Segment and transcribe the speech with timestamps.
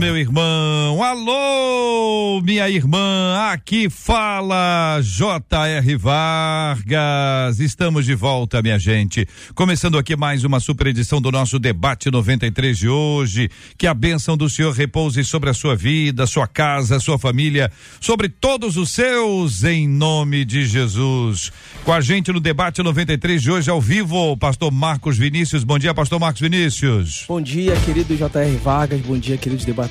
[0.00, 5.94] meu irmão, alô, minha irmã, aqui fala J.R.
[5.96, 7.60] Vargas.
[7.60, 9.28] Estamos de volta, minha gente.
[9.54, 13.50] Começando aqui mais uma super edição do nosso debate 93 de hoje.
[13.76, 18.30] Que a bênção do Senhor repouse sobre a sua vida, sua casa, sua família, sobre
[18.30, 21.52] todos os seus, em nome de Jesus.
[21.84, 25.62] Com a gente no debate 93 de hoje ao vivo, pastor Marcos Vinícius.
[25.62, 27.26] Bom dia, pastor Marcos Vinícius.
[27.28, 28.56] Bom dia, querido J.R.
[28.56, 29.00] Vargas.
[29.02, 29.89] Bom dia, queridos debatedores.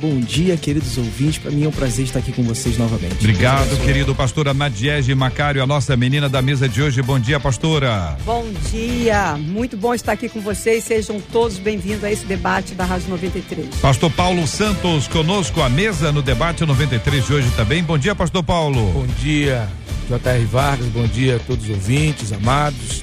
[0.00, 1.38] Bom dia, queridos ouvintes.
[1.38, 3.16] Para mim é um prazer estar aqui com vocês novamente.
[3.18, 7.02] Obrigado, querido pastora Nadiege Macário, a nossa menina da mesa de hoje.
[7.02, 8.16] Bom dia, pastora.
[8.24, 9.36] Bom dia.
[9.36, 10.84] Muito bom estar aqui com vocês.
[10.84, 13.76] Sejam todos bem-vindos a esse debate da Rádio 93.
[13.76, 17.82] Pastor Paulo Santos conosco à mesa no debate 93 de hoje também.
[17.82, 18.92] Bom dia, pastor Paulo.
[18.92, 19.68] Bom dia,
[20.08, 20.44] J.R.
[20.44, 20.86] Vargas.
[20.86, 23.02] Bom dia a todos os ouvintes, amados,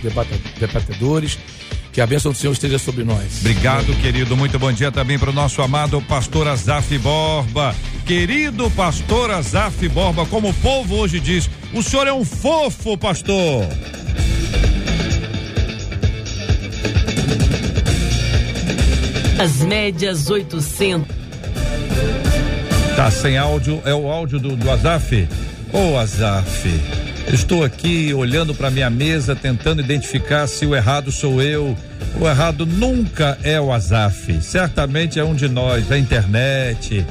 [0.60, 1.38] debatedores.
[1.94, 3.38] Que a bênção do Senhor esteja sobre nós.
[3.42, 4.36] Obrigado, querido.
[4.36, 7.76] Muito bom dia também para o nosso amado pastor Azaf Borba.
[8.04, 13.68] Querido pastor Azaf Borba, como o povo hoje diz, o senhor é um fofo, pastor.
[19.40, 21.08] As médias 800.
[22.96, 25.28] Tá sem áudio, é o áudio do, do Azaf?
[25.72, 27.13] Ô oh, Azaf.
[27.32, 31.76] Estou aqui olhando para minha mesa, tentando identificar se o errado sou eu.
[32.20, 34.42] O errado nunca é o Azaf.
[34.42, 37.06] Certamente é um de nós, a internet.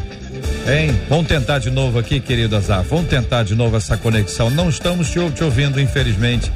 [0.69, 1.01] Hein?
[1.09, 2.89] Vamos tentar de novo aqui, querido Azaf.
[2.89, 4.49] Vamos tentar de novo essa conexão.
[4.51, 6.53] Não estamos te, te ouvindo, infelizmente.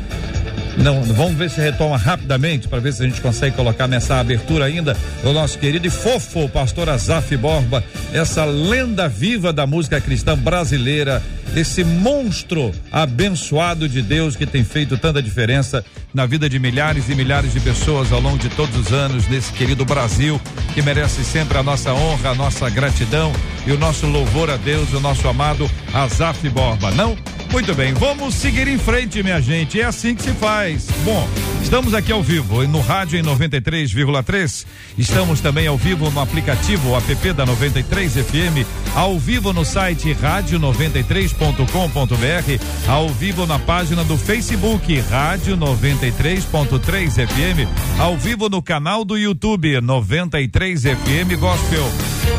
[0.77, 4.67] Não, vamos ver se retoma rapidamente para ver se a gente consegue colocar nessa abertura
[4.67, 7.83] ainda o nosso querido e fofo pastor Azaf Borba,
[8.13, 11.23] essa lenda viva da música cristã brasileira,
[11.55, 17.15] esse monstro abençoado de Deus que tem feito tanta diferença na vida de milhares e
[17.15, 20.41] milhares de pessoas ao longo de todos os anos nesse querido Brasil,
[20.75, 23.33] que merece sempre a nossa honra, a nossa gratidão
[23.67, 26.91] e o nosso louvor a Deus, o nosso amado Azaf Borba.
[26.91, 27.17] Não
[27.57, 29.81] muito bem, vamos seguir em frente, minha gente.
[29.81, 30.89] É assim que se faz.
[31.07, 31.27] Bom,
[31.63, 34.67] estamos aqui ao vivo no rádio em 93,3.
[34.99, 42.91] Estamos também ao vivo no aplicativo app da 93 FM, ao vivo no site rádio93.com.br,
[42.91, 47.67] ao vivo na página do Facebook Rádio 93.3 FM,
[47.99, 51.91] ao vivo no canal do YouTube 93 FM Gospel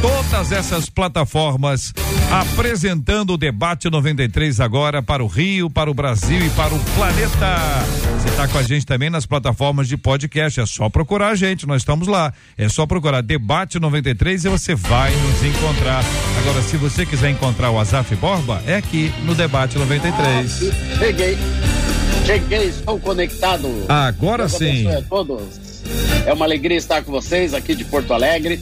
[0.01, 1.93] todas essas plataformas
[2.29, 7.55] apresentando o debate 93 agora para o Rio, para o Brasil e para o planeta.
[8.19, 11.65] Você está com a gente também nas plataformas de podcast, é só procurar a gente,
[11.65, 12.33] nós estamos lá.
[12.57, 16.03] É só procurar debate 93 e você vai nos encontrar.
[16.39, 20.61] Agora, se você quiser encontrar o Azaf Borba, é aqui no debate 93.
[20.61, 21.37] Ah, cheguei.
[22.25, 23.85] Cheguei, estou conectado.
[23.87, 24.91] Agora Deus sim.
[24.91, 25.81] A todos.
[26.25, 28.61] É uma alegria estar com vocês aqui de Porto Alegre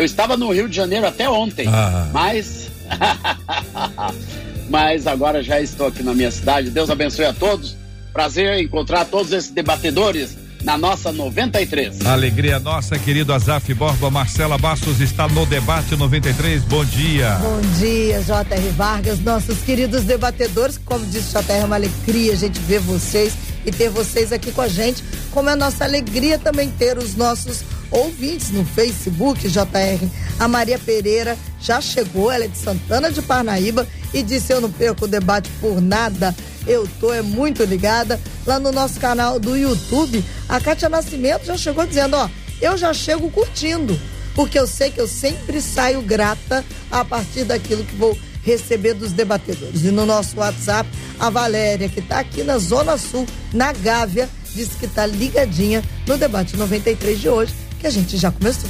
[0.00, 2.08] eu estava no Rio de Janeiro até ontem, ah.
[2.12, 2.70] mas.
[4.70, 6.70] mas agora já estou aqui na minha cidade.
[6.70, 7.76] Deus abençoe a todos.
[8.12, 12.04] Prazer encontrar todos esses debatedores na nossa 93.
[12.06, 14.10] Alegria nossa, querido Azaf Borba.
[14.10, 16.62] Marcela Bastos está no debate 93.
[16.64, 17.34] Bom dia.
[17.36, 18.68] Bom dia, J.R.
[18.70, 20.78] Vargas, nossos queridos debatedores.
[20.78, 23.34] Como disse J.R., é uma alegria a gente ver vocês
[23.66, 25.02] e ter vocês aqui com a gente.
[25.32, 30.06] Como é nossa alegria também ter os nossos ouvintes no Facebook, JR.
[30.38, 34.70] A Maria Pereira já chegou, ela é de Santana de Parnaíba e disse: Eu não
[34.70, 36.34] perco o debate por nada.
[36.66, 38.20] Eu tô é muito ligada.
[38.46, 42.28] Lá no nosso canal do YouTube, a Cátia Nascimento já chegou dizendo: Ó,
[42.60, 43.98] eu já chego curtindo,
[44.34, 49.12] porque eu sei que eu sempre saio grata a partir daquilo que vou receber dos
[49.12, 49.84] debatedores.
[49.84, 50.88] E no nosso WhatsApp,
[51.18, 56.16] a Valéria, que está aqui na Zona Sul, na Gávea, disse que está ligadinha no
[56.16, 58.68] debate 93 de hoje que a gente já começou.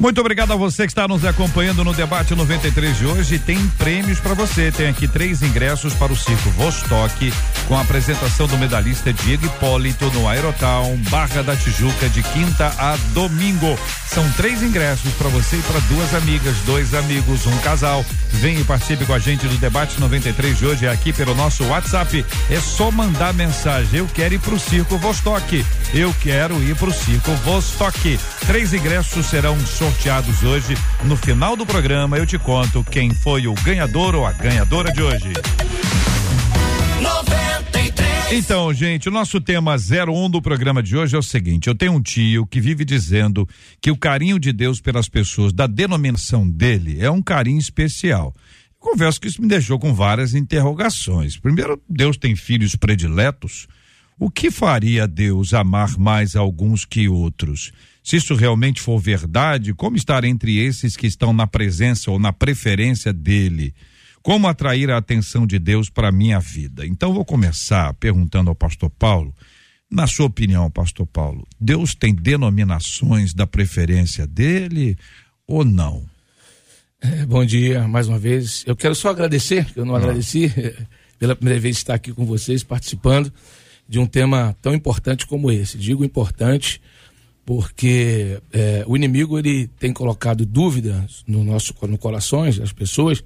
[0.00, 3.38] Muito obrigado a você que está nos acompanhando no debate 93 de hoje.
[3.38, 4.72] Tem prêmios para você.
[4.72, 7.30] Tem aqui três ingressos para o Circo Vostok,
[7.68, 12.96] com a apresentação do medalhista Diego Hipólito no Aerotown, Barra da Tijuca, de quinta a
[13.12, 13.78] domingo.
[14.08, 18.02] São três ingressos para você e para duas amigas, dois amigos, um casal.
[18.32, 22.24] Vem e participe com a gente do debate 93 de hoje aqui pelo nosso WhatsApp.
[22.48, 23.98] É só mandar mensagem.
[23.98, 25.64] Eu quero ir para o Circo Vostok.
[25.92, 28.18] Eu quero ir para o Circo Vostok.
[28.46, 30.74] Três ingressos serão sorteados sorteados hoje.
[31.04, 35.02] No final do programa eu te conto quem foi o ganhador ou a ganhadora de
[35.02, 35.32] hoje.
[38.32, 41.92] Então, gente, o nosso tema 01 do programa de hoje é o seguinte: eu tenho
[41.92, 43.48] um tio que vive dizendo
[43.80, 48.32] que o carinho de Deus pelas pessoas da denominação dele é um carinho especial.
[48.78, 51.36] Confesso que isso me deixou com várias interrogações.
[51.36, 53.66] Primeiro, Deus tem filhos prediletos.
[54.18, 57.72] O que faria Deus amar mais alguns que outros?
[58.02, 62.32] Se isso realmente for verdade, como estar entre esses que estão na presença ou na
[62.32, 63.74] preferência dele?
[64.22, 66.86] Como atrair a atenção de Deus para a minha vida?
[66.86, 69.34] Então vou começar perguntando ao pastor Paulo,
[69.90, 74.96] na sua opinião, pastor Paulo, Deus tem denominações da preferência dele
[75.46, 76.06] ou não?
[77.00, 78.62] É, bom dia, mais uma vez.
[78.66, 79.98] Eu quero só agradecer, que eu não ah.
[79.98, 80.52] agradeci,
[81.18, 83.32] pela primeira vez estar aqui com vocês, participando
[83.88, 85.76] de um tema tão importante como esse.
[85.76, 86.80] Digo importante
[87.50, 93.24] porque é, o inimigo ele tem colocado dúvidas no nosso no corações das pessoas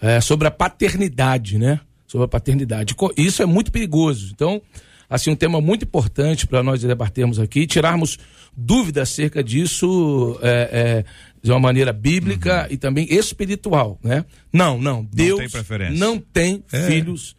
[0.00, 1.78] é, sobre a paternidade, né?
[2.06, 2.96] Sobre a paternidade.
[3.18, 4.30] Isso é muito perigoso.
[4.34, 4.62] Então,
[5.10, 8.18] assim, um tema muito importante para nós debatermos aqui, tirarmos
[8.56, 11.04] dúvidas acerca disso é, é,
[11.42, 12.72] de uma maneira bíblica uhum.
[12.72, 14.24] e também espiritual, né?
[14.50, 15.04] Não, não.
[15.04, 16.86] Deus não tem, não tem é.
[16.86, 17.36] filhos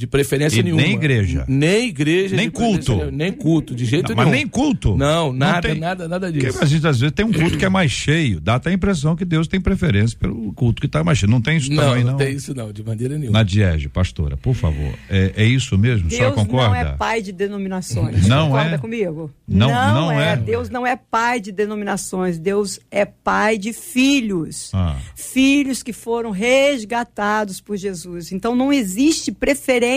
[0.00, 0.80] de preferência e nenhuma.
[0.80, 1.44] Nem igreja.
[1.46, 2.34] Nem igreja.
[2.34, 3.10] Nem culto.
[3.10, 4.30] Nem culto, de jeito não, nenhum.
[4.30, 4.96] Mas nem culto.
[4.96, 6.46] Não, nada, não nada, nada disso.
[6.46, 8.72] Porque, às vezes, às vezes tem um culto que é mais cheio, dá até a
[8.72, 11.30] impressão que Deus tem preferência pelo culto que está mais cheio.
[11.30, 12.12] Não tem isso não, também, não?
[12.12, 13.40] Não, tem isso não, de maneira nenhuma.
[13.40, 14.94] Na Diege, pastora, por favor.
[15.10, 16.08] É, é isso mesmo?
[16.08, 16.68] Deus a concorda?
[16.68, 18.26] não é pai de denominações.
[18.26, 18.78] Não concorda é?
[18.78, 19.30] comigo?
[19.46, 20.32] Não, não, não é.
[20.32, 20.36] é.
[20.36, 22.38] Deus não é pai de denominações.
[22.38, 24.70] Deus é pai de filhos.
[24.72, 24.96] Ah.
[25.14, 28.32] Filhos que foram resgatados por Jesus.
[28.32, 29.89] Então não existe preferência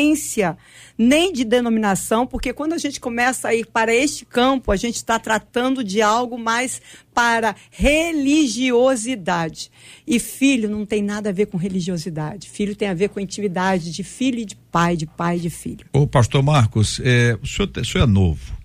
[0.97, 4.95] nem de denominação, porque quando a gente começa a ir para este campo, a gente
[4.95, 6.81] está tratando de algo mais
[7.13, 9.71] para religiosidade.
[10.05, 12.49] E filho não tem nada a ver com religiosidade.
[12.49, 15.49] Filho tem a ver com intimidade de filho e de pai, de pai e de
[15.49, 15.85] filho.
[15.91, 18.57] Ô, pastor Marcos, é, o, senhor, o senhor é novo.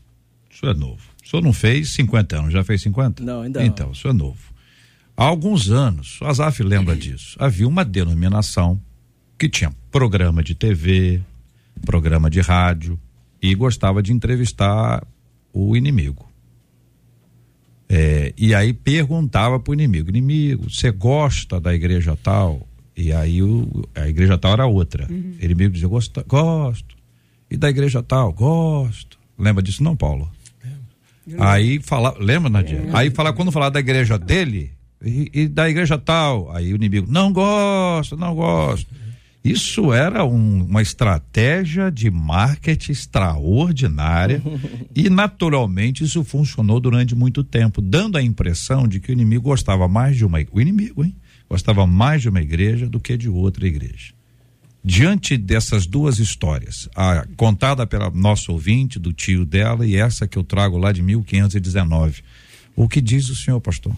[0.51, 1.03] O senhor é novo.
[1.25, 3.23] O senhor não fez 50 anos, já fez 50?
[3.23, 3.69] Não, ainda então, não.
[3.69, 4.49] Então, o senhor é novo.
[5.17, 8.81] Há alguns anos, o Azaf lembra disso, havia uma denominação
[9.39, 11.21] que tinha programa de TV,
[11.87, 12.99] programa de rádio
[13.41, 15.07] e gostava de entrevistar
[15.53, 16.29] o inimigo.
[17.89, 22.67] É, e aí perguntava para o inimigo: inimigo, você gosta da igreja tal?
[22.97, 25.07] E aí o, a igreja tal era outra.
[25.11, 25.37] Uhum.
[25.41, 26.97] O inimigo dizia: gosto, gosto.
[27.51, 28.33] E da igreja tal?
[28.33, 29.19] Gosto.
[29.39, 30.31] Lembra disso, não, Paulo?
[31.39, 32.79] Aí fala, lembra, Nadia?
[32.79, 32.91] É.
[32.93, 37.07] Aí fala, quando falar da igreja dele e, e, da igreja tal, aí o inimigo,
[37.11, 38.89] não gosto, não gosto.
[39.45, 44.43] Isso era um, uma estratégia de marketing extraordinária
[44.95, 49.89] e, naturalmente, isso funcionou durante muito tempo, dando a impressão de que o inimigo gostava
[49.89, 50.39] mais de uma.
[50.53, 51.15] O inimigo, hein?
[51.49, 54.13] Gostava mais de uma igreja do que de outra igreja.
[54.85, 60.39] Diante dessas duas histórias, a contada pela nossa ouvinte, do tio dela, e essa que
[60.39, 62.23] eu trago lá de 1519,
[62.77, 63.95] o que diz o senhor, pastor?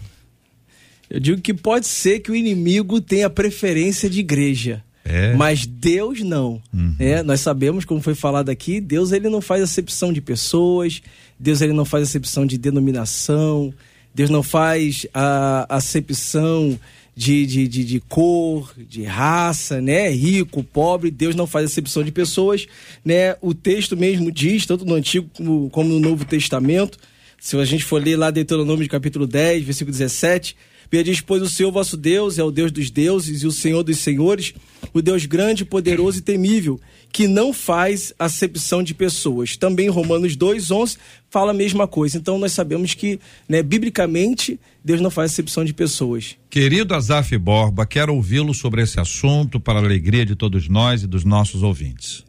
[1.09, 4.83] Eu digo que pode ser que o inimigo tenha preferência de igreja.
[5.03, 5.33] É.
[5.33, 6.61] Mas Deus não.
[6.73, 6.95] Uhum.
[6.99, 11.01] É, nós sabemos, como foi falado aqui, Deus ele não faz acepção de pessoas,
[11.39, 13.73] Deus ele não faz acepção de denominação,
[14.13, 16.79] Deus não faz a acepção
[17.15, 20.09] de, de, de, de, cor, de raça, né?
[20.09, 22.67] Rico, pobre, Deus não faz acepção de pessoas,
[23.03, 23.35] né?
[23.41, 26.97] O texto mesmo diz, tanto no Antigo como, como no Novo Testamento,
[27.39, 30.55] se a gente for ler lá Deuteronômio de capítulo 10, versículo 17,
[30.91, 33.99] Diz: Pois o Senhor vosso Deus é o Deus dos deuses e o Senhor dos
[33.99, 34.53] senhores,
[34.93, 36.79] o Deus grande, poderoso e temível,
[37.11, 39.55] que não faz acepção de pessoas.
[39.55, 40.97] Também Romanos 2,11
[41.29, 42.17] fala a mesma coisa.
[42.17, 46.35] Então nós sabemos que, né, biblicamente, Deus não faz acepção de pessoas.
[46.49, 51.07] Querido Azaf Borba, quero ouvi-lo sobre esse assunto para a alegria de todos nós e
[51.07, 52.25] dos nossos ouvintes.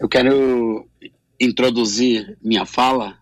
[0.00, 0.86] Eu quero
[1.38, 3.18] introduzir minha fala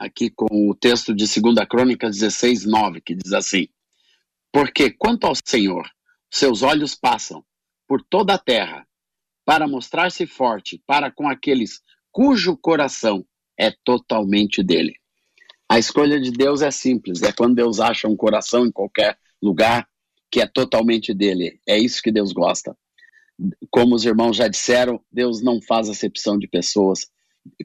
[0.00, 3.68] aqui com o texto de 2 Crônica 16, 9, que diz assim:
[4.50, 5.86] Porque quanto ao Senhor,
[6.30, 7.44] seus olhos passam
[7.86, 8.86] por toda a terra
[9.44, 13.24] para mostrar-se forte para com aqueles cujo coração
[13.58, 14.94] é totalmente dele.
[15.68, 19.86] A escolha de Deus é simples, é quando Deus acha um coração em qualquer lugar
[20.30, 21.60] que é totalmente dele.
[21.68, 22.76] É isso que Deus gosta.
[23.70, 27.08] Como os irmãos já disseram, Deus não faz acepção de pessoas.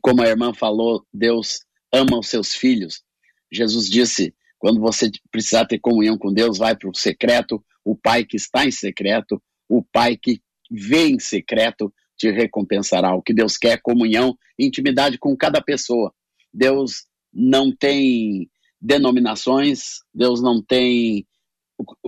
[0.02, 1.60] Como a irmã falou, Deus
[1.96, 3.04] ama os seus filhos.
[3.52, 7.64] Jesus disse: quando você precisar ter comunhão com Deus, vai para o secreto.
[7.84, 13.14] O Pai que está em secreto, o Pai que vê em secreto, te recompensará.
[13.14, 16.14] O que Deus quer é comunhão, intimidade com cada pessoa.
[16.54, 18.50] Deus não tem
[18.82, 21.28] denominações, Deus não tem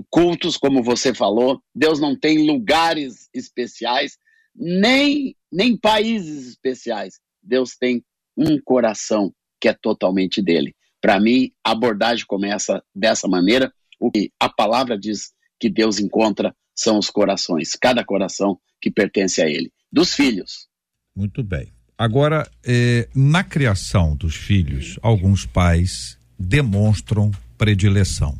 [0.09, 4.17] cultos, como você falou, Deus não tem lugares especiais,
[4.55, 7.19] nem, nem países especiais.
[7.43, 8.03] Deus tem
[8.35, 10.75] um coração que é totalmente dele.
[11.01, 13.71] Para mim, a abordagem começa dessa maneira.
[13.99, 19.41] O que a palavra diz que Deus encontra são os corações, cada coração que pertence
[19.41, 20.67] a ele, dos filhos.
[21.15, 21.71] Muito bem.
[21.97, 28.39] Agora, eh, na criação dos filhos, alguns pais demonstram predileção.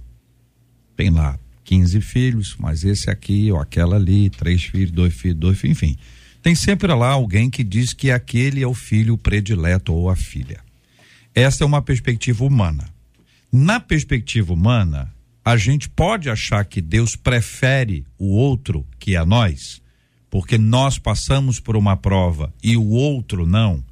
[0.96, 5.60] Tem lá 15 filhos, mas esse aqui ou aquela ali, três filhos, dois filhos, dois
[5.60, 5.98] filhos, enfim.
[6.42, 10.62] Tem sempre lá alguém que diz que aquele é o filho predileto ou a filha.
[11.38, 12.84] Essa é uma perspectiva humana.
[13.54, 15.14] Na perspectiva humana,
[15.46, 19.80] a gente pode achar que Deus prefere o outro que a nós,
[20.32, 23.84] porque nós passamos por uma prova e o outro não.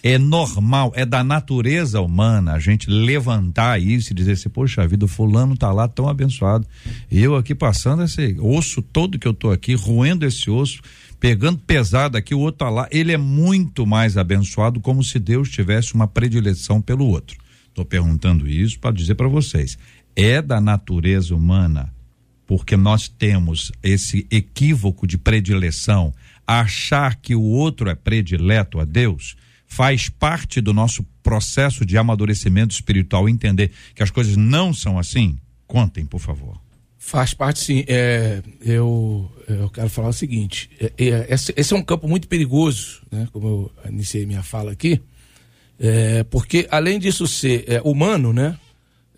[0.00, 5.08] É normal, é da natureza humana a gente levantar isso e dizer assim, poxa vida,
[5.08, 6.64] fulano tá lá tão abençoado.
[7.10, 10.80] Eu aqui passando esse osso todo que eu tô aqui, roendo esse osso,
[11.22, 15.48] pegando pesado aqui, o outro tá lá, ele é muito mais abençoado como se Deus
[15.48, 17.38] tivesse uma predileção pelo outro.
[17.72, 19.78] Tô perguntando isso para dizer para vocês.
[20.16, 21.94] É da natureza humana
[22.44, 26.12] porque nós temos esse equívoco de predileção,
[26.44, 32.74] achar que o outro é predileto a Deus, faz parte do nosso processo de amadurecimento
[32.74, 35.38] espiritual entender que as coisas não são assim?
[35.68, 36.60] Contem, por favor.
[37.04, 37.84] Faz parte, sim.
[37.88, 42.28] É, eu, eu quero falar o seguinte: é, é, esse, esse, é um campo muito
[42.28, 43.28] perigoso, né?
[43.32, 45.02] como eu iniciei minha fala aqui,
[45.80, 48.56] é, porque além disso ser é, humano, né?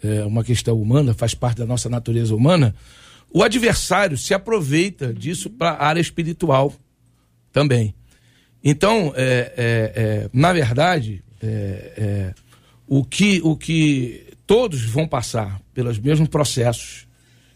[0.03, 2.75] É uma questão humana, faz parte da nossa natureza humana,
[3.31, 6.75] o adversário se aproveita disso para a área espiritual
[7.53, 7.95] também.
[8.63, 9.15] Então,
[10.31, 11.23] na verdade,
[12.87, 17.07] o, que, o que todos vão passar pelos mesmos processos.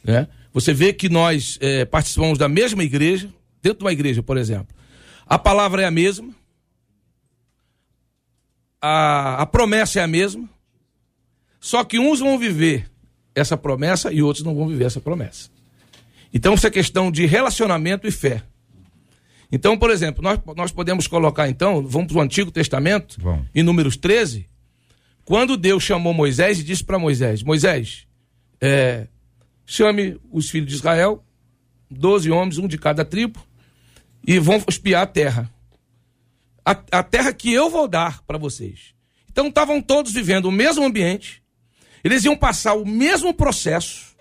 [0.03, 0.29] Né?
[0.53, 3.29] Você vê que nós é, participamos da mesma igreja,
[3.63, 4.75] dentro de uma igreja, por exemplo.
[5.27, 6.35] A palavra é a mesma,
[8.81, 10.49] a, a promessa é a mesma,
[11.61, 12.91] só que uns vão viver
[13.35, 15.51] essa promessa e outros não vão viver essa promessa.
[16.33, 18.43] Então, isso é questão de relacionamento e fé.
[19.51, 23.45] Então, por exemplo, nós, nós podemos colocar, então, vamos para o Antigo Testamento, Bom.
[23.55, 24.47] em Números 13,
[25.25, 28.07] quando Deus chamou Moisés e disse para Moisés: Moisés,
[28.61, 29.07] é,
[29.71, 31.23] chame os filhos de Israel,
[31.91, 33.39] doze homens, um de cada tribo,
[34.27, 35.53] e vão espiar a terra.
[36.65, 38.95] A, a terra que eu vou dar para vocês.
[39.31, 41.43] Então estavam todos vivendo o mesmo ambiente,
[42.03, 44.17] eles iam passar o mesmo processo.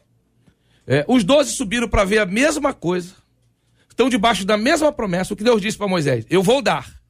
[0.85, 3.15] É, os doze subiram para ver a mesma coisa
[3.97, 7.01] estão debaixo da mesma promessa, o que Deus disse para Moisés: Eu vou dar.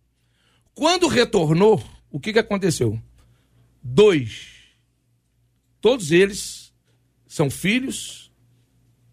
[0.74, 2.98] Quando retornou, o que, que aconteceu?
[3.84, 4.56] Dois.
[5.82, 6.74] Todos eles
[7.28, 8.27] são filhos,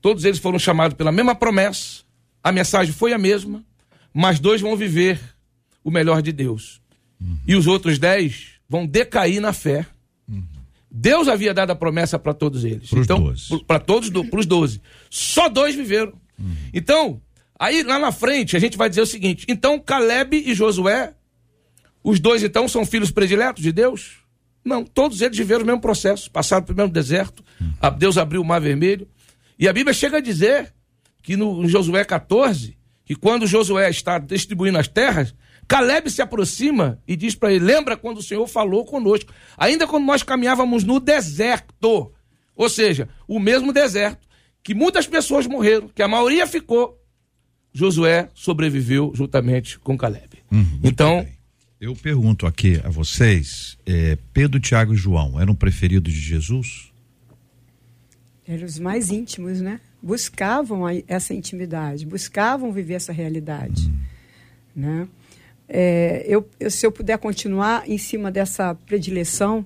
[0.05, 2.03] todos eles foram chamados pela mesma promessa,
[2.43, 3.65] a mensagem foi a mesma,
[4.13, 5.19] mas dois vão viver
[5.83, 6.83] o melhor de Deus.
[7.19, 7.39] Uhum.
[7.47, 9.87] E os outros dez vão decair na fé.
[10.29, 10.45] Uhum.
[10.91, 12.91] Deus havia dado a promessa para todos eles.
[12.91, 13.33] Pros então,
[13.67, 14.79] para todos, para os doze.
[15.09, 16.13] Só dois viveram.
[16.39, 16.55] Uhum.
[16.75, 17.23] Então,
[17.59, 21.15] Aí lá na frente a gente vai dizer o seguinte: então Caleb e Josué,
[22.03, 24.19] os dois então são filhos prediletos de Deus?
[24.63, 27.43] Não, todos eles viveram o mesmo processo, passaram pelo mesmo deserto,
[27.99, 29.09] Deus abriu o mar vermelho.
[29.59, 30.73] E a Bíblia chega a dizer
[31.23, 35.35] que no Josué 14, que quando Josué está distribuindo as terras,
[35.67, 40.05] Caleb se aproxima e diz para ele: Lembra quando o Senhor falou conosco, ainda quando
[40.05, 42.13] nós caminhávamos no deserto,
[42.55, 44.27] ou seja, o mesmo deserto,
[44.63, 46.99] que muitas pessoas morreram, que a maioria ficou,
[47.73, 50.39] Josué sobreviveu juntamente com Caleb.
[50.51, 51.27] Uhum, então.
[51.81, 56.94] Eu pergunto aqui a vocês: é, Pedro, Tiago e João eram preferidos de Jesus?
[58.47, 59.81] Eram os mais íntimos, né?
[60.03, 63.91] Buscavam essa intimidade, buscavam viver essa realidade.
[64.77, 65.09] Né?
[65.69, 69.65] É, eu, eu, se eu puder continuar em cima dessa predileção,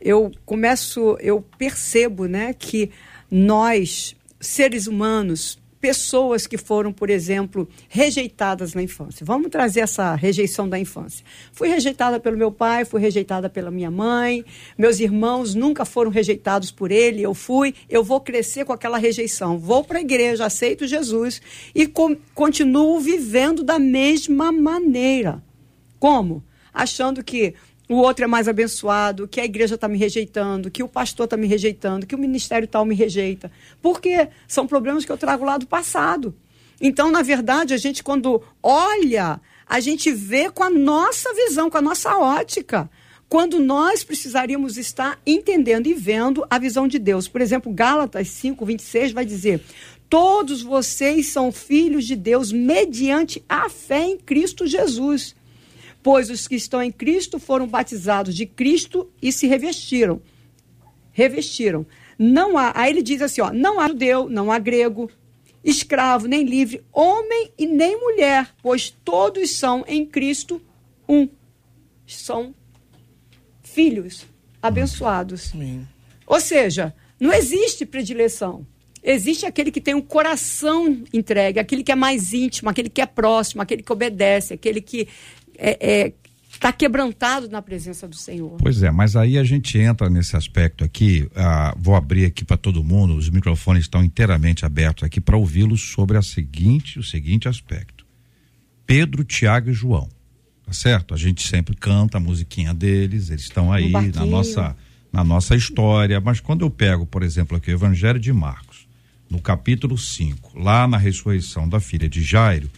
[0.00, 2.90] eu começo, eu percebo né, que
[3.30, 9.24] nós, seres humanos, pessoas que foram, por exemplo, rejeitadas na infância.
[9.24, 11.24] Vamos trazer essa rejeição da infância.
[11.52, 14.44] Fui rejeitada pelo meu pai, fui rejeitada pela minha mãe,
[14.76, 19.58] meus irmãos nunca foram rejeitados por ele, eu fui, eu vou crescer com aquela rejeição.
[19.58, 21.40] Vou para a igreja, aceito Jesus
[21.74, 25.42] e com, continuo vivendo da mesma maneira.
[25.98, 26.44] Como?
[26.72, 27.54] Achando que
[27.88, 31.36] o outro é mais abençoado, que a igreja está me rejeitando, que o pastor está
[31.36, 33.50] me rejeitando, que o ministério tal me rejeita.
[33.80, 36.34] Porque são problemas que eu trago lá do passado.
[36.80, 41.78] Então, na verdade, a gente, quando olha, a gente vê com a nossa visão, com
[41.78, 42.90] a nossa ótica.
[43.26, 47.26] Quando nós precisaríamos estar entendendo e vendo a visão de Deus.
[47.26, 49.62] Por exemplo, Gálatas 5, 26 vai dizer:
[50.08, 55.34] Todos vocês são filhos de Deus mediante a fé em Cristo Jesus.
[56.10, 60.22] Pois os que estão em Cristo foram batizados de Cristo e se revestiram.
[61.12, 61.84] Revestiram.
[62.18, 65.10] Não há, aí ele diz assim, ó, não há judeu, não há grego,
[65.62, 70.62] escravo nem livre, homem e nem mulher, pois todos são em Cristo
[71.06, 71.28] um.
[72.06, 72.54] São
[73.62, 74.24] filhos
[74.62, 75.52] abençoados.
[75.52, 75.86] Amém.
[76.26, 78.66] Ou seja, não existe predileção.
[79.02, 83.06] Existe aquele que tem um coração entregue, aquele que é mais íntimo, aquele que é
[83.06, 85.06] próximo, aquele que obedece, aquele que
[85.58, 86.12] é, é
[86.58, 88.56] está quebrantado na presença do Senhor.
[88.58, 91.28] Pois é, mas aí a gente entra nesse aspecto aqui.
[91.34, 93.14] Ah, vou abrir aqui para todo mundo.
[93.14, 98.04] Os microfones estão inteiramente abertos aqui para ouvi-los sobre a seguinte, o seguinte aspecto:
[98.84, 100.08] Pedro, Tiago e João.
[100.66, 101.14] Tá certo?
[101.14, 103.30] A gente sempre canta a musiquinha deles.
[103.30, 104.76] Eles estão aí na nossa
[105.12, 106.20] na nossa história.
[106.20, 108.86] Mas quando eu pego, por exemplo, aqui o Evangelho de Marcos,
[109.30, 112.68] no capítulo 5, lá na ressurreição da filha de Jairo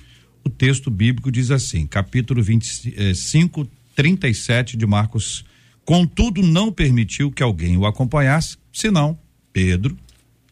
[0.44, 5.44] o texto bíblico diz assim, capítulo 25, 37 eh, de Marcos.
[5.84, 9.18] Contudo, não permitiu que alguém o acompanhasse, senão
[9.52, 9.96] Pedro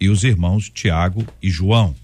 [0.01, 1.95] e os irmãos Tiago e João.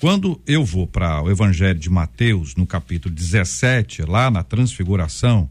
[0.00, 5.50] Quando eu vou para o Evangelho de Mateus, no capítulo 17, lá na Transfiguração,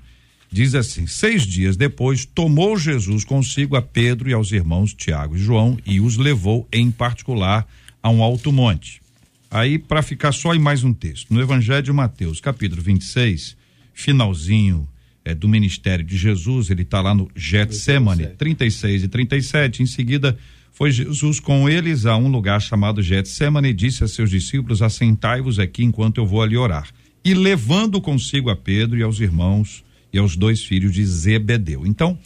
[0.49, 5.39] diz assim: Seis dias depois, tomou Jesus consigo a Pedro e aos irmãos Tiago e
[5.39, 7.67] João e os levou em particular
[8.01, 9.01] a um alto monte.
[9.49, 13.55] Aí, para ficar só em mais um texto, no Evangelho de Mateus, capítulo 26,
[13.93, 14.87] finalzinho
[15.23, 19.83] é, do ministério de Jesus, ele está lá no Getsemane, 36 e 37.
[19.83, 20.37] Em seguida,
[20.73, 25.59] foi Jesus com eles a um lugar chamado Getsemane e disse a seus discípulos: Assentai-vos
[25.59, 26.89] aqui enquanto eu vou ali orar.
[27.23, 31.85] E levando consigo a Pedro e aos irmãos e aos dois filhos de Zebedeu.
[31.85, 32.19] Então,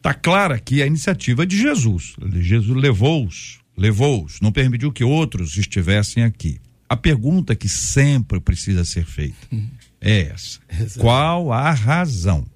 [0.00, 2.14] tá clara aqui a iniciativa de Jesus.
[2.40, 6.60] Jesus levou-os levou-os, não permitiu que outros estivessem aqui.
[6.88, 9.48] A pergunta que sempre precisa ser feita
[10.00, 11.00] é essa: Exato.
[11.00, 12.46] qual a razão?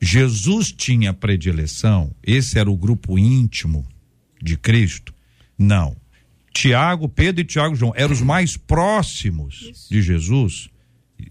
[0.00, 2.14] Jesus tinha predileção?
[2.22, 3.86] Esse era o grupo íntimo
[4.42, 5.12] de Cristo?
[5.58, 5.96] Não.
[6.52, 9.88] Tiago, Pedro e Tiago João eram os mais próximos Isso.
[9.90, 10.68] de Jesus.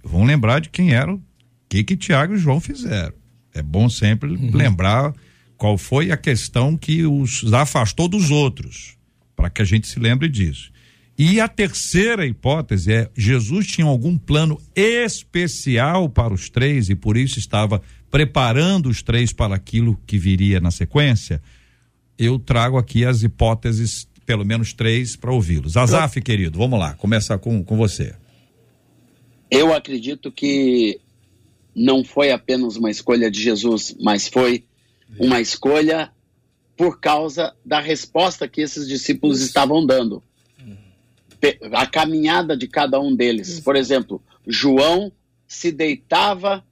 [0.04, 1.21] Vão lembrar de quem eram, o
[1.69, 3.13] que que Tiago e João fizeram.
[3.54, 4.52] É bom sempre uhum.
[4.54, 5.13] lembrar
[5.58, 8.96] qual foi a questão que os afastou dos outros
[9.38, 10.71] para que a gente se lembre disso.
[11.17, 17.15] E a terceira hipótese é: Jesus tinha algum plano especial para os três e por
[17.15, 21.41] isso estava preparando os três para aquilo que viria na sequência.
[22.17, 25.78] Eu trago aqui as hipóteses, pelo menos três, para ouvi-los.
[25.78, 28.15] Azaf, querido, vamos lá, começar com, com você.
[29.50, 31.00] Eu acredito que
[31.76, 34.63] não foi apenas uma escolha de Jesus, mas foi
[35.19, 36.12] uma escolha
[36.78, 40.24] por causa da resposta que esses discípulos estavam dando.
[41.74, 43.60] A caminhada de cada um deles.
[43.60, 45.12] Por exemplo, João
[45.48, 46.63] se deitava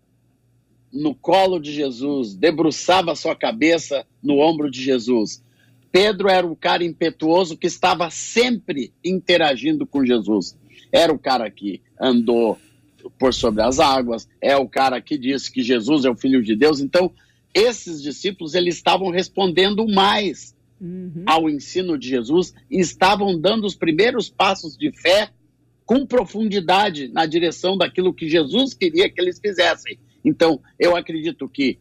[0.94, 5.44] no colo de Jesus, debruçava sua cabeça no ombro de Jesus.
[5.92, 10.58] Pedro era o cara impetuoso que estava sempre interagindo com Jesus.
[10.92, 12.58] Era o cara que andou
[13.18, 16.56] por sobre as águas, é o cara que disse que Jesus é o filho de
[16.56, 16.80] Deus.
[16.80, 17.12] Então,
[17.56, 21.24] esses discípulos eles estavam respondendo mais uhum.
[21.26, 25.32] ao ensino de Jesus e estavam dando os primeiros passos de fé
[25.86, 29.98] com profundidade na direção daquilo que Jesus queria que eles fizessem.
[30.24, 31.80] Então, eu acredito que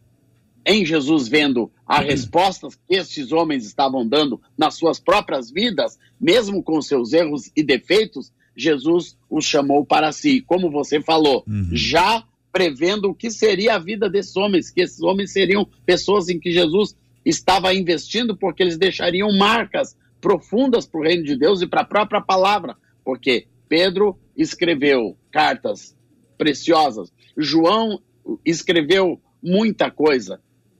[0.65, 2.05] em Jesus vendo as uhum.
[2.05, 7.61] respostas que esses homens estavam dando nas suas próprias vidas, mesmo com seus erros e
[7.61, 10.41] defeitos, Jesus os chamou para si.
[10.41, 11.69] Como você falou, uhum.
[11.73, 12.23] já
[12.55, 16.53] prevendo o que seria a vida desses homens, que esses homens seriam pessoas em que
[16.53, 21.81] Jesus estava investindo porque eles deixariam marcas profundas para o reino de Deus e para
[21.81, 25.93] a própria palavra, porque Pedro escreveu cartas
[26.37, 27.99] preciosas, João
[28.45, 30.39] escreveu muita coisa,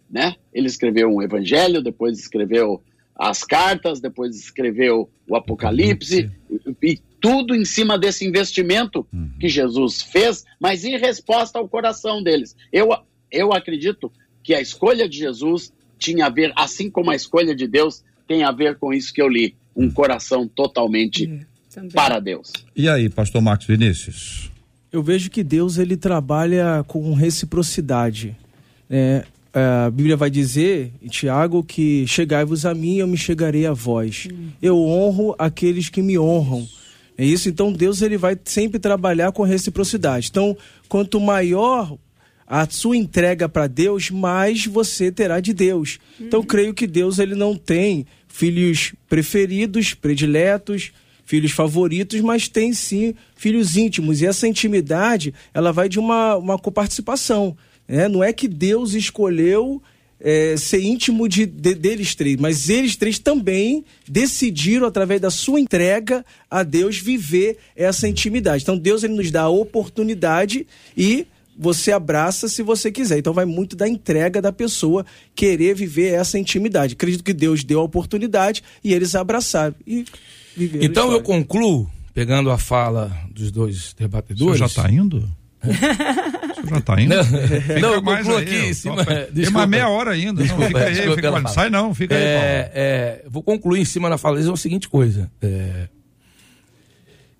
[0.09, 0.37] né?
[0.53, 2.81] Ele escreveu um evangelho, depois escreveu
[3.13, 6.31] as cartas, depois escreveu o Apocalipse,
[6.81, 9.31] e tudo em cima desse investimento uhum.
[9.39, 12.55] que Jesus fez, mas em resposta ao coração deles.
[12.71, 12.89] Eu,
[13.31, 14.11] eu acredito
[14.43, 18.43] que a escolha de Jesus tinha a ver, assim como a escolha de Deus tem
[18.43, 21.89] a ver com isso que eu li, um coração totalmente uhum.
[21.91, 22.53] para Deus.
[22.75, 24.51] E aí, pastor Marcos Vinícius?
[24.91, 28.37] Eu vejo que Deus ele trabalha com reciprocidade.
[28.87, 33.73] É, a Bíblia vai dizer, em Tiago, que chegai-vos a mim, eu me chegarei a
[33.73, 34.27] vós.
[34.31, 34.49] Uhum.
[34.61, 36.67] Eu honro aqueles que me honram.
[37.17, 40.27] É isso, então Deus ele vai sempre trabalhar com reciprocidade.
[40.29, 40.57] Então,
[40.89, 41.97] quanto maior
[42.47, 45.99] a sua entrega para Deus, mais você terá de Deus.
[46.15, 46.27] Então, uhum.
[46.27, 50.91] Então, creio que Deus ele não tem filhos preferidos, prediletos.
[51.25, 54.21] filhos favoritos, mas tem sim filhos íntimos.
[54.21, 57.57] E essa intimidade, ela vai de uma, uma coparticipação.
[57.87, 58.07] Né?
[58.07, 59.81] Não é que Deus escolheu
[60.19, 65.59] é, ser íntimo de, de, deles três, mas eles três também decidiram, através da sua
[65.59, 68.63] entrega a Deus, viver essa intimidade.
[68.63, 70.65] Então Deus ele nos dá a oportunidade
[70.97, 73.17] e você abraça se você quiser.
[73.17, 76.93] Então vai muito da entrega da pessoa querer viver essa intimidade.
[76.93, 80.05] Acredito que Deus deu a oportunidade e eles abraçaram e
[80.55, 80.85] viveram.
[80.85, 84.53] Então eu concluo pegando a fala dos dois debatedores.
[84.53, 85.29] Você já está indo?
[85.65, 87.15] Você já está indo?
[87.15, 89.05] Não, fica não eu mais aí, aqui em cima.
[89.05, 90.41] Tem uma meia hora ainda.
[90.41, 92.71] Desculpa, não, fica aí, fica, não sai não, fica é, aí.
[92.73, 95.31] É, vou concluir em cima da fala é a seguinte coisa.
[95.41, 95.87] É...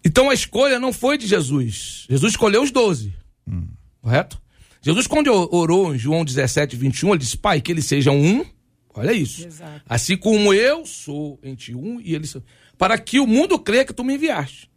[0.04, 2.06] Então a escolha não foi de Jesus.
[2.10, 3.14] Jesus escolheu os doze.
[3.48, 3.68] Hum.
[4.02, 4.40] Correto?
[4.82, 8.46] Jesus, quando orou em João 17, 21, ele disse: Pai, que eles sejam um.
[8.94, 9.46] Olha isso.
[9.46, 9.82] Exato.
[9.90, 12.44] Assim como eu sou em ti um e eles são.
[12.78, 14.70] Para que o mundo creia que tu me enviaste.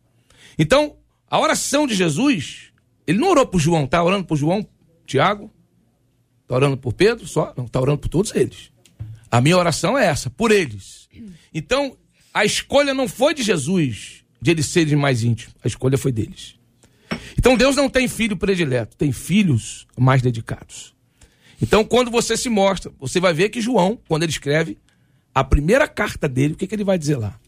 [0.59, 0.97] Então,
[1.31, 2.68] a oração de Jesus,
[3.09, 4.69] ele não orou por João, tá orando por João,
[5.07, 5.51] Tiago,
[6.47, 8.71] tá orando por Pedro, só, não, tá orando por todos eles.
[9.31, 11.09] A minha oração é essa, por eles.
[11.53, 11.97] Então,
[12.35, 16.57] a escolha não foi de Jesus, de eles serem mais íntimos, a escolha foi deles.
[17.39, 20.95] Então Deus não tem filho predileto, tem filhos mais dedicados.
[21.63, 24.77] Então, quando você se mostra, você vai ver que João, quando ele escreve
[25.35, 27.41] a primeira carta dele, o que, que ele vai dizer lá?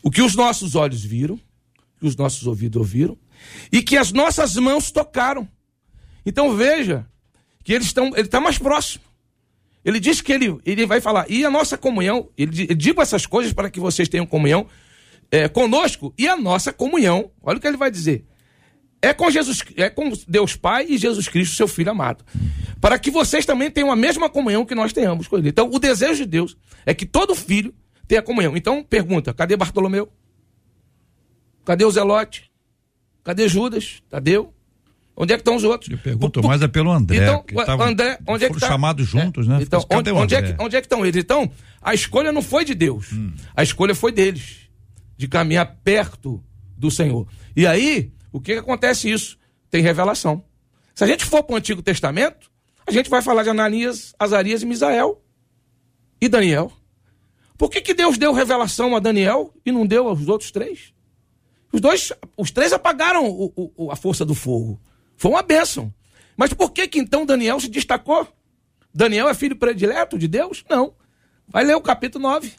[0.00, 1.40] O que os nossos olhos viram,
[2.02, 3.16] que os nossos ouvidos ouviram,
[3.70, 5.48] e que as nossas mãos tocaram.
[6.26, 7.06] Então veja
[7.62, 9.04] que eles estão, ele está mais próximo.
[9.84, 13.24] Ele diz que ele, ele vai falar, e a nossa comunhão, ele, ele digo essas
[13.24, 14.66] coisas para que vocês tenham comunhão
[15.30, 18.24] é, conosco, e a nossa comunhão, olha o que ele vai dizer,
[19.00, 22.24] é com Jesus, é com Deus Pai e Jesus Cristo, seu Filho amado.
[22.80, 25.48] Para que vocês também tenham a mesma comunhão que nós tenhamos com Ele.
[25.48, 27.74] Então, o desejo de Deus é que todo filho
[28.06, 28.56] tenha comunhão.
[28.56, 30.08] Então, pergunta: cadê Bartolomeu?
[31.64, 32.50] Cadê o Zelote?
[33.24, 34.02] Cadê Judas?
[34.08, 34.52] Tadeu?
[35.14, 35.90] Onde é que estão os outros?
[35.90, 37.18] Eu pergunto por, mais é pelo André.
[37.18, 38.66] Então, que André, onde é que está?
[38.68, 39.58] chamados juntos, né?
[39.60, 41.22] Então, onde, onde, é que, onde é que estão eles?
[41.22, 43.12] Então, a escolha não foi de Deus.
[43.12, 43.32] Hum.
[43.54, 44.70] A escolha foi deles.
[45.16, 46.42] De caminhar perto
[46.76, 47.28] do Senhor.
[47.54, 49.38] E aí, o que, que acontece isso?
[49.70, 50.42] Tem revelação.
[50.94, 52.50] Se a gente for para o Antigo Testamento,
[52.86, 55.22] a gente vai falar de Ananias, Azarias e Misael
[56.20, 56.72] e Daniel.
[57.56, 60.92] Por que, que Deus deu revelação a Daniel e não deu aos outros três?
[61.72, 64.80] Os dois, os três apagaram o, o, a força do fogo.
[65.16, 65.92] Foi uma bênção.
[66.36, 68.28] Mas por que que então Daniel se destacou?
[68.94, 70.64] Daniel é filho predileto de Deus?
[70.68, 70.94] Não.
[71.48, 72.52] Vai ler o capítulo 9.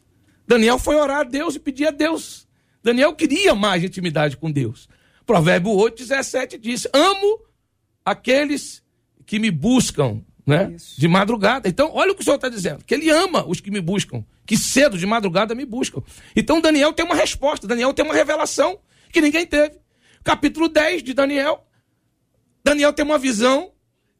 [0.48, 2.48] Daniel foi orar a Deus e pedir a Deus.
[2.82, 4.90] Daniel queria mais intimidade com Deus.
[5.26, 7.40] Provérbio 8, 17 diz: Amo
[8.04, 8.84] aqueles
[9.26, 10.76] que me buscam né?
[10.98, 11.70] de madrugada.
[11.70, 14.24] Então, olha o que o Senhor está dizendo: que Ele ama os que me buscam,
[14.46, 16.02] que cedo de madrugada me buscam.
[16.36, 18.80] Então, Daniel tem uma resposta, Daniel tem uma revelação
[19.14, 19.76] que ninguém teve.
[20.24, 21.66] Capítulo 10 de Daniel.
[22.64, 23.72] Daniel tem uma visão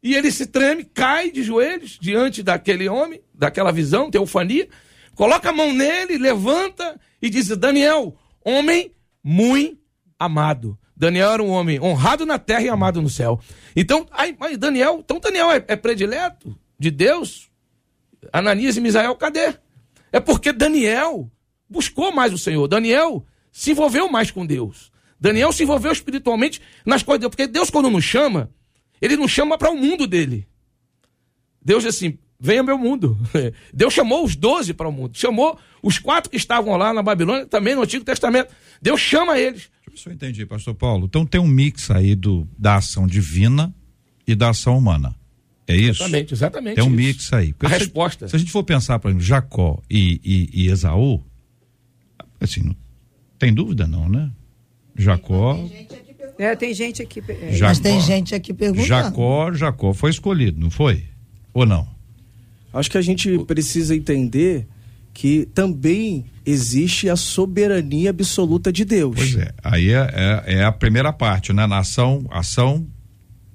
[0.02, 4.68] e ele se treme, cai de joelhos diante daquele homem, daquela visão, teofania,
[5.14, 9.78] coloca a mão nele, levanta e diz: Daniel, homem muito
[10.18, 10.78] amado.
[10.96, 13.40] Daniel era um homem honrado na terra e amado no céu.
[13.74, 17.50] Então, aí, Daniel, então Daniel é, é predileto de Deus?
[18.32, 19.54] Ananias e Misael, cadê?
[20.12, 21.28] É porque Daniel
[21.68, 22.68] buscou mais o Senhor.
[22.68, 24.90] Daniel se envolveu mais com Deus.
[25.18, 27.30] Daniel se envolveu espiritualmente nas coisas de Deus.
[27.30, 28.50] Porque Deus, quando nos chama,
[29.00, 30.48] ele nos chama para o mundo dele.
[31.64, 33.16] Deus assim: venha meu mundo.
[33.72, 35.16] Deus chamou os doze para o mundo.
[35.16, 38.52] Chamou os quatro que estavam lá na Babilônia, também no Antigo Testamento.
[38.82, 39.70] Deus chama eles.
[39.94, 41.06] Isso eu entendi, pastor Paulo.
[41.06, 43.72] Então tem um mix aí do, da ação divina
[44.26, 45.14] e da ação humana.
[45.68, 46.02] É isso?
[46.02, 46.74] Exatamente, exatamente.
[46.74, 46.96] Tem um isso.
[46.96, 47.52] mix aí.
[47.52, 48.26] Porque a se, resposta.
[48.26, 51.24] Se a gente for pensar, por exemplo, Jacó e, e, e Esaú,
[52.40, 52.74] assim,
[53.38, 54.30] tem dúvida não, né?
[54.96, 55.58] Jacó.
[56.38, 57.22] É, tem gente aqui.
[57.28, 57.52] É.
[57.52, 58.86] Jacó, Mas tem gente aqui perguntando.
[58.86, 61.04] Jacó, Jacó foi escolhido, não foi?
[61.52, 61.86] Ou não?
[62.72, 64.66] Acho que a gente precisa entender
[65.12, 69.14] que também existe a soberania absoluta de Deus.
[69.14, 70.10] Pois é, aí é,
[70.46, 71.66] é, é a primeira parte, né?
[71.66, 72.84] Na ação, ação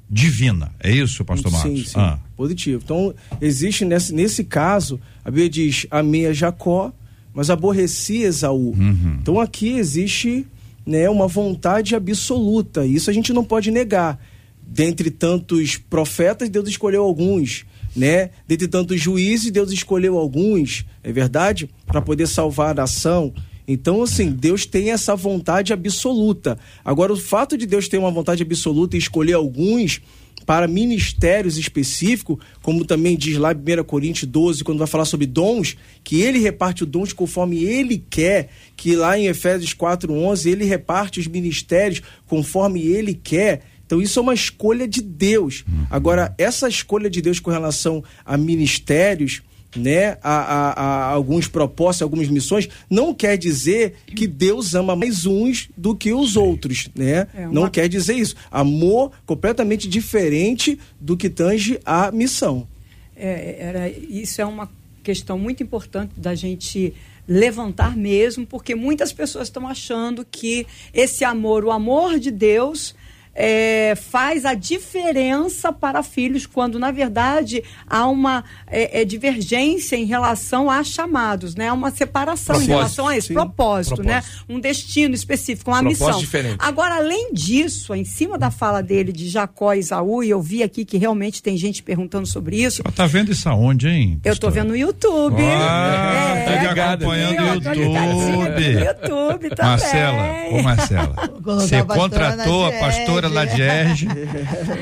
[0.09, 0.71] divina.
[0.79, 1.71] É isso, pastor Marcos?
[1.71, 1.99] Sim, sim.
[1.99, 2.17] Ah.
[2.35, 2.81] Positivo.
[2.83, 6.93] Então, existe nesse, nesse caso, a Bíblia diz: amei a Jacó,
[7.39, 8.73] mas aborreci Esaú.
[8.77, 9.17] Uhum.
[9.21, 10.45] Então, aqui existe
[10.85, 12.85] né, uma vontade absoluta.
[12.85, 14.19] Isso a gente não pode negar.
[14.61, 18.29] Dentre tantos profetas, Deus escolheu alguns né?
[18.47, 21.69] Dentre tantos juízes, Deus escolheu alguns, é verdade?
[21.87, 23.33] Para poder salvar a nação.
[23.67, 26.57] Então, assim, Deus tem essa vontade absoluta.
[26.83, 30.01] Agora, o fato de Deus ter uma vontade absoluta e escolher alguns
[30.49, 35.27] para ministérios específicos, como também diz lá em 1 Coríntios 12, quando vai falar sobre
[35.27, 40.65] dons, que ele reparte os dons conforme ele quer, que lá em Efésios 4:11 ele
[40.65, 43.61] reparte os ministérios conforme ele quer.
[43.85, 45.63] Então isso é uma escolha de Deus.
[45.67, 45.85] Uhum.
[45.87, 49.43] Agora, essa escolha de Deus com relação a ministérios,
[49.75, 55.25] né, a, a, a, alguns propósitos, algumas missões, não quer dizer que Deus ama mais
[55.25, 57.27] uns do que os outros, né?
[57.33, 57.53] É uma...
[57.53, 58.35] Não quer dizer isso.
[58.51, 62.67] Amor completamente diferente do que tange a missão.
[63.15, 64.69] É, era, isso é uma
[65.03, 66.93] questão muito importante da gente
[67.27, 72.95] levantar mesmo, porque muitas pessoas estão achando que esse amor, o amor de Deus,
[73.33, 80.05] é, faz a diferença para filhos, quando na verdade há uma é, é, divergência em
[80.05, 81.69] relação a chamados, né?
[81.69, 84.21] Há uma separação propósito, em relação a esse propósito, né?
[84.21, 84.55] propósito, né?
[84.55, 86.19] Um destino específico, uma propósito missão.
[86.19, 86.57] Diferente.
[86.59, 90.63] Agora, além disso, em cima da fala dele de Jacó e Isaú, e eu vi
[90.63, 92.81] aqui que realmente tem gente perguntando sobre isso.
[92.83, 94.19] Você tá vendo isso aonde, hein?
[94.23, 95.41] Eu tô vendo no YouTube.
[95.41, 98.63] Ah, é, tá ligado, acompanhando o YouTube.
[98.85, 99.71] YouTube também.
[99.71, 104.07] Marcela, ô Marcela, você contratou a pastora lá de Erge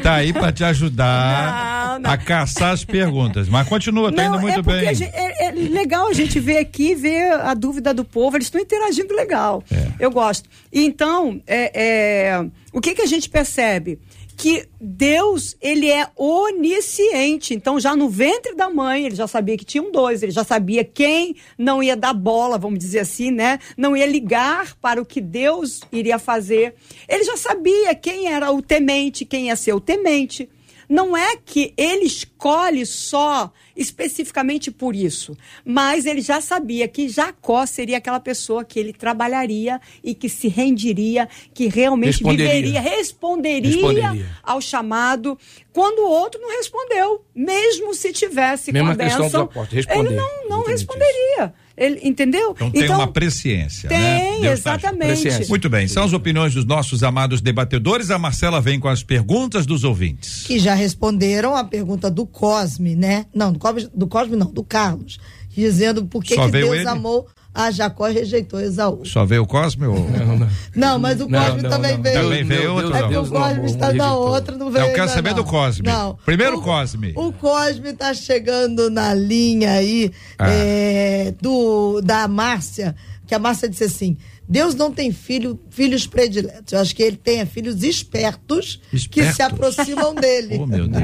[0.03, 2.11] tá aí para te ajudar não, não.
[2.11, 3.47] a caçar as perguntas.
[3.49, 4.95] Mas continua, tá não, indo muito é bem.
[4.95, 8.61] Gente, é, é, legal a gente ver aqui, ver a dúvida do povo, eles estão
[8.61, 9.63] interagindo legal.
[9.71, 9.87] É.
[9.99, 10.49] Eu gosto.
[10.71, 13.99] Então, é, é, o que, que a gente percebe?
[14.37, 17.55] Que Deus, ele é onisciente.
[17.55, 20.85] Então, já no ventre da mãe, ele já sabia que tinham dois, ele já sabia
[20.85, 23.57] quem não ia dar bola, vamos dizer assim, né?
[23.75, 26.75] Não ia ligar para o que Deus iria fazer.
[27.09, 30.47] Ele já sabia quem era o temente, quem ia ser o temente.
[30.89, 37.65] Não é que ele escolhe só especificamente por isso, mas ele já sabia que Jacó
[37.65, 42.53] seria aquela pessoa que ele trabalharia e que se rendiria, que realmente responderia.
[42.53, 45.37] viveria, responderia, responderia, ao chamado,
[45.73, 50.63] quando o outro não respondeu, mesmo se tivesse Mesma com a bênção, ele não, não
[50.63, 51.53] responderia.
[51.53, 51.66] Isso.
[51.77, 52.53] Ele, entendeu?
[52.55, 54.19] Então tem então, uma presciência, tem, né?
[54.19, 55.47] Tem, exatamente.
[55.47, 58.09] Muito bem, são as opiniões dos nossos amados debatedores.
[58.09, 60.43] A Marcela vem com as perguntas dos ouvintes.
[60.43, 63.27] Que já responderam a pergunta do Cosme, né?
[63.33, 65.19] Não, do Cosme, do Cosme não, do Carlos.
[65.55, 66.87] Dizendo por que, que Deus ele?
[66.87, 69.03] amou a Jacó rejeitou Esaú.
[69.05, 69.87] Só veio o Cosme?
[69.87, 69.97] Ou...
[70.09, 70.49] Não, não.
[70.75, 72.21] não, mas o Cosme não, também veio.
[72.21, 72.95] Também veio outro.
[72.95, 74.85] É que o Cosme está na outra, não veio.
[74.85, 75.87] Eu quero saber do Cosme.
[75.87, 76.17] Não.
[76.25, 77.13] Primeiro o Cosme.
[77.15, 80.49] O Cosme está chegando na linha aí ah.
[80.49, 86.71] é, do, da Márcia, que a Márcia disse assim: Deus não tem filho, filhos prediletos.
[86.71, 89.07] Eu acho que ele tem filhos espertos, espertos?
[89.07, 90.57] que se aproximam dele.
[90.61, 91.03] Oh, meu Deus.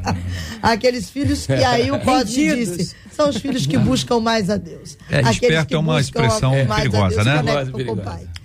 [0.62, 4.96] Aqueles filhos que aí o Cosme disse são os filhos que buscam mais a Deus.
[5.10, 7.42] É, esperto é uma expressão perigosa, né?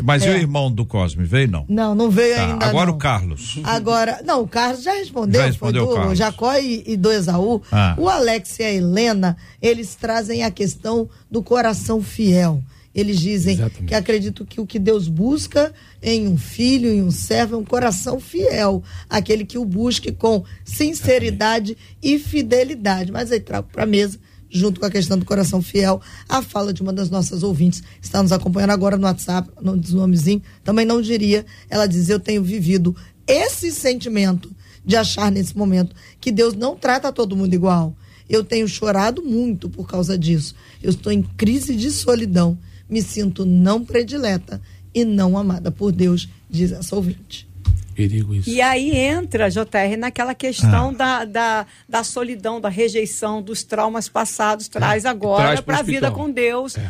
[0.04, 0.32] Mas é.
[0.32, 1.66] e o irmão do Cosme veio não?
[1.70, 2.66] Não, não veio tá, ainda.
[2.66, 2.96] Agora não.
[2.96, 3.60] o Carlos.
[3.64, 7.62] Agora, não, o Carlos já respondeu, já respondeu foi do Jacó e, e, do Esaú.
[7.72, 7.96] Ah.
[8.00, 12.64] O Alex e a Helena, eles trazem a questão do coração fiel.
[12.96, 13.86] Eles dizem Exatamente.
[13.86, 17.64] que acredito que o que Deus busca em um filho, em um servo, é um
[17.64, 18.84] coração fiel.
[19.08, 22.00] Aquele que o busque com sinceridade Exatamente.
[22.02, 23.12] e fidelidade.
[23.12, 24.20] Mas aí trago para a mesa
[24.54, 28.22] junto com a questão do coração fiel, a fala de uma das nossas ouvintes, está
[28.22, 32.96] nos acompanhando agora no WhatsApp, no nomezinho, também não diria, ela diz, eu tenho vivido
[33.26, 34.52] esse sentimento
[34.86, 37.96] de achar nesse momento que Deus não trata todo mundo igual.
[38.30, 40.56] Eu tenho chorado muito por causa disso.
[40.82, 42.58] Eu estou em crise de solidão,
[42.90, 44.62] me sinto não predileta
[44.94, 47.48] e não amada por Deus, diz essa ouvinte.
[47.94, 48.50] Perigo isso.
[48.50, 50.94] E aí entra, JR, naquela questão ah.
[50.94, 56.12] da, da, da solidão, da rejeição, dos traumas passados, traz é, agora para a vida
[56.12, 56.76] com Deus.
[56.78, 56.90] É.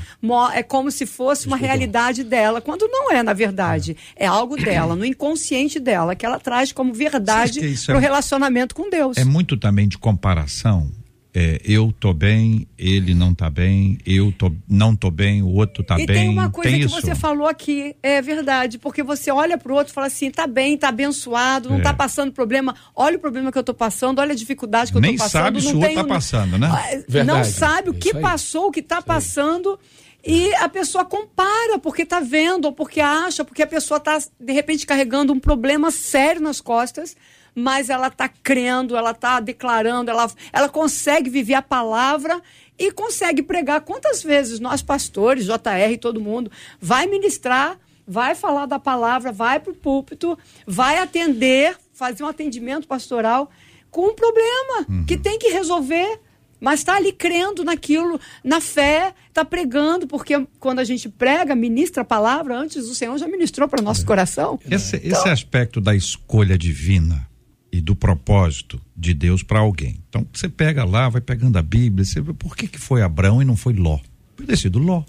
[0.56, 0.64] é.
[0.64, 3.98] como se fosse uma realidade dela, quando não é, na verdade.
[4.16, 8.02] É, é algo dela, no inconsciente dela, que ela traz como verdade para o é
[8.02, 9.18] relacionamento com Deus.
[9.18, 10.90] É muito também de comparação
[11.36, 15.84] é, eu tô bem, ele não tá bem, eu tô, não tô bem, o outro
[15.84, 16.16] tá e bem.
[16.16, 17.02] Tem uma coisa tem que isso?
[17.02, 20.78] você falou aqui, é verdade, porque você olha pro outro e fala assim, tá bem,
[20.78, 21.82] tá abençoado, não é.
[21.82, 25.14] tá passando problema, olha o problema que eu tô passando, olha a dificuldade que Nem
[25.14, 25.54] eu tô passando.
[25.54, 26.70] Nem sabe se o outro tá passando, né?
[26.72, 27.26] Ah, verdade.
[27.26, 29.80] Não sabe o que passou, o que tá passando.
[30.26, 34.54] E a pessoa compara porque tá vendo, ou porque acha, porque a pessoa tá, de
[34.54, 37.16] repente, carregando um problema sério nas costas
[37.56, 42.42] mas ela está crendo, ela está declarando, ela, ela consegue viver a palavra
[42.78, 43.82] e consegue pregar.
[43.82, 49.60] Quantas vezes nós, pastores, JR e todo mundo, vai ministrar, vai falar da palavra, vai
[49.60, 53.50] para o púlpito, vai atender, fazer um atendimento pastoral
[53.92, 55.06] com um problema uhum.
[55.06, 56.20] que tem que resolver
[56.64, 62.04] mas está ali crendo naquilo, na fé, está pregando, porque quando a gente prega, ministra
[62.04, 64.06] a palavra, antes o Senhor já ministrou para o nosso é.
[64.06, 64.58] coração.
[64.72, 67.28] Esse, então, esse aspecto da escolha divina,
[67.74, 69.98] e do propósito de Deus para alguém.
[70.08, 73.42] Então você pega lá, vai pegando a Bíblia, você vê por que, que foi Abraão
[73.42, 73.98] e não foi Ló?
[74.36, 75.04] Podia ter sido Ló.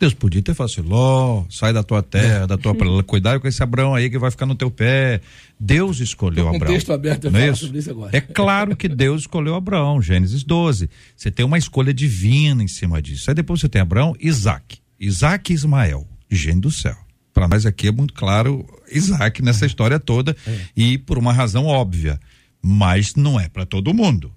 [0.00, 2.74] Deus podia ter falado assim, Ló, sai da tua terra, da tua
[3.06, 5.20] cuidado com esse Abraão aí que vai ficar no teu pé.
[5.60, 6.72] Deus escolheu Abraão.
[6.72, 7.66] Texto aberto não é isso?
[7.66, 8.10] sobre isso agora.
[8.12, 10.90] É claro que Deus escolheu Abraão, Gênesis 12.
[11.16, 13.30] Você tem uma escolha divina em cima disso.
[13.30, 14.78] Aí depois você tem Abraão, Isaac.
[14.98, 16.96] Isaac e Ismael, gênio do céu.
[17.32, 20.60] Para nós aqui é muito claro Isaac nessa história toda é.
[20.76, 22.20] e por uma razão óbvia,
[22.60, 24.32] mas não é para todo mundo.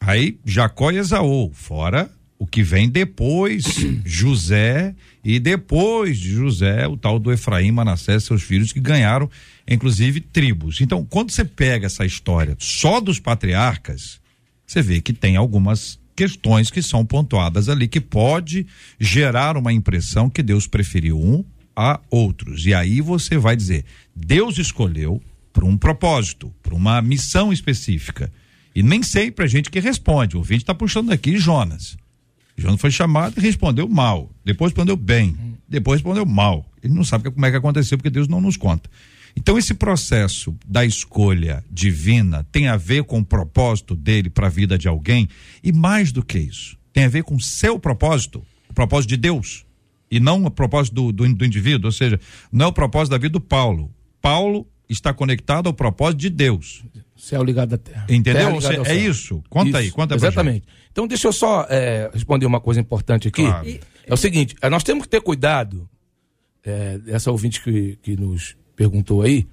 [0.00, 3.64] Aí Jacó e Esaú, fora o que vem depois,
[4.04, 4.94] José,
[5.24, 9.30] e depois de José, o tal do Efraim, Manassés, seus filhos, que ganharam,
[9.66, 10.80] inclusive, tribos.
[10.80, 14.20] Então, quando você pega essa história só dos patriarcas,
[14.66, 18.66] você vê que tem algumas questões que são pontuadas ali, que pode
[19.00, 21.44] gerar uma impressão que Deus preferiu um
[21.76, 22.66] a outros.
[22.66, 23.84] E aí você vai dizer:
[24.14, 28.32] Deus escolheu para um propósito, para uma missão específica.
[28.74, 30.36] E nem sempre a gente que responde.
[30.36, 31.96] O ouvinte está puxando aqui Jonas.
[32.56, 34.30] Jonas foi chamado e respondeu mal.
[34.44, 35.36] Depois respondeu bem.
[35.68, 36.66] Depois respondeu mal.
[36.82, 38.90] Ele não sabe como é que aconteceu, porque Deus não nos conta.
[39.36, 44.50] Então, esse processo da escolha divina tem a ver com o propósito dele para a
[44.50, 45.28] vida de alguém,
[45.62, 49.64] e mais do que isso, tem a ver com seu propósito, o propósito de Deus,
[50.10, 52.20] e não o propósito do, do, do indivíduo, ou seja,
[52.52, 53.90] não é o propósito da vida do Paulo.
[54.20, 56.84] Paulo está conectado ao propósito de Deus.
[57.16, 58.06] Céu ligado à terra.
[58.08, 58.60] Entendeu?
[58.60, 59.42] Terra é isso.
[59.48, 59.76] Conta isso.
[59.78, 60.66] aí, conta Exatamente.
[60.92, 63.42] Então, deixa eu só é, responder uma coisa importante aqui.
[63.42, 63.80] Claro.
[64.06, 65.88] É o seguinte: é, nós temos que ter cuidado,
[66.64, 69.46] é, essa ouvinte que, que nos perguntou aí,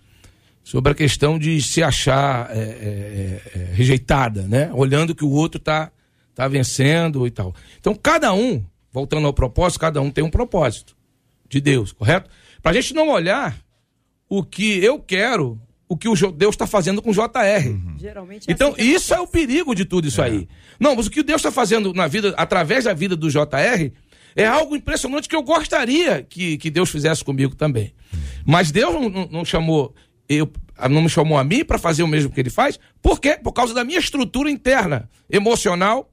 [0.64, 4.72] sobre a questão de se achar é, é, é rejeitada, né?
[4.74, 5.92] Olhando que o outro está
[6.36, 7.56] tá vencendo e tal.
[7.80, 10.96] Então, cada um, voltando ao propósito, cada um tem um propósito
[11.50, 12.30] de Deus, correto?
[12.62, 13.58] Para a gente não olhar
[14.30, 15.60] o que eu quero
[15.92, 17.68] o que o Deus está fazendo com o JR.
[17.68, 17.98] Uhum.
[18.00, 20.26] Geralmente é então, assim isso é o perigo de tudo isso é.
[20.26, 20.48] aí.
[20.80, 23.92] Não, mas o que Deus está fazendo na vida, através da vida do JR,
[24.34, 27.94] é algo impressionante que eu gostaria que, que Deus fizesse comigo também.
[28.46, 29.94] Mas Deus não, não, não chamou
[30.30, 30.50] eu,
[30.90, 32.80] não me chamou a mim para fazer o mesmo que ele faz.
[33.02, 33.38] Por quê?
[33.44, 36.10] Por causa da minha estrutura interna, emocional,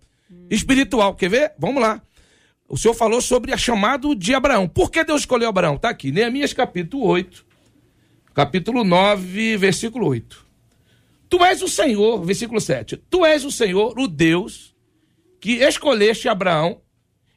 [0.51, 1.15] espiritual.
[1.15, 1.53] Quer ver?
[1.57, 2.03] Vamos lá.
[2.69, 4.69] O senhor falou sobre a chamado de Abraão.
[4.69, 5.77] Por que Deus escolheu Abraão?
[5.77, 7.47] Está aqui, Neemias capítulo 8,
[8.35, 10.47] capítulo 9, versículo 8.
[11.31, 12.97] Tu és o Senhor, versículo 7.
[12.97, 14.75] Tu és o Senhor, o Deus,
[15.41, 16.81] que escolheste Abraão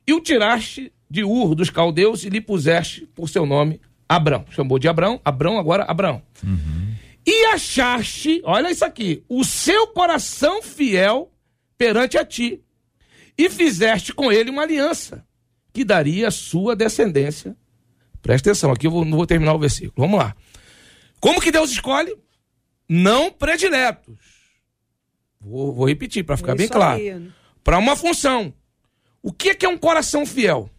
[0.05, 4.45] e o tiraste de Ur dos caldeus e lhe puseste por seu nome Abraão.
[4.49, 6.21] Chamou de Abraão, Abraão agora Abraão.
[6.43, 6.93] Uhum.
[7.25, 11.31] E achaste, olha isso aqui, o seu coração fiel
[11.77, 12.61] perante a ti.
[13.37, 15.25] E fizeste com ele uma aliança
[15.73, 17.55] que daria a sua descendência.
[18.21, 19.93] Presta atenção, aqui eu vou, não vou terminar o versículo.
[19.97, 20.35] Vamos lá.
[21.19, 22.15] Como que Deus escolhe?
[22.87, 24.19] Não prediletos.
[25.39, 27.01] Vou, vou repetir para ficar bem claro.
[27.01, 27.31] Né?
[27.63, 28.53] Para uma função.
[29.23, 30.69] O que é, que é um coração fiel?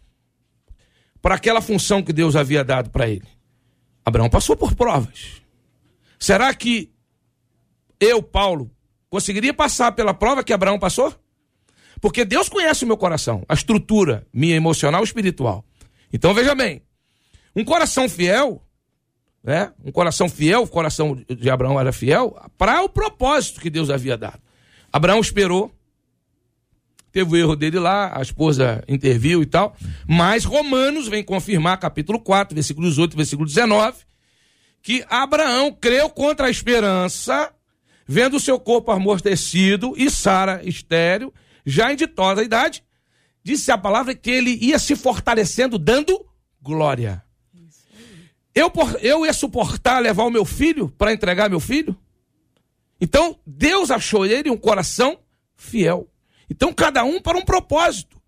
[1.21, 3.27] Para aquela função que Deus havia dado para ele.
[4.05, 5.43] Abraão passou por provas.
[6.19, 6.93] Será que
[7.99, 8.71] eu, Paulo,
[9.09, 11.15] conseguiria passar pela prova que Abraão passou?
[12.03, 15.65] Porque Deus conhece o meu coração, a estrutura minha emocional e espiritual.
[16.13, 16.83] Então veja bem,
[17.57, 18.63] um coração fiel
[19.43, 19.73] né?
[19.85, 24.17] Um coração fiel, o coração de Abraão era fiel para o propósito que Deus havia
[24.17, 24.41] dado.
[24.93, 25.73] Abraão esperou,
[27.11, 32.21] teve o erro dele lá, a esposa interviu e tal, mas Romanos vem confirmar, capítulo
[32.21, 33.99] 4, versículos 8 versículo 19,
[34.81, 37.53] que Abraão creu contra a esperança,
[38.07, 41.33] vendo o seu corpo amortecido e Sara estéreo,
[41.65, 42.85] já em ditosa idade,
[43.43, 46.27] disse a palavra que ele ia se fortalecendo, dando
[46.61, 47.23] glória.
[48.55, 48.71] Eu,
[49.01, 51.97] eu ia suportar levar o meu filho para entregar meu filho?
[53.01, 55.19] Então, Deus achou ele um coração
[55.57, 56.09] fiel.
[56.49, 58.21] Então, cada um para um propósito.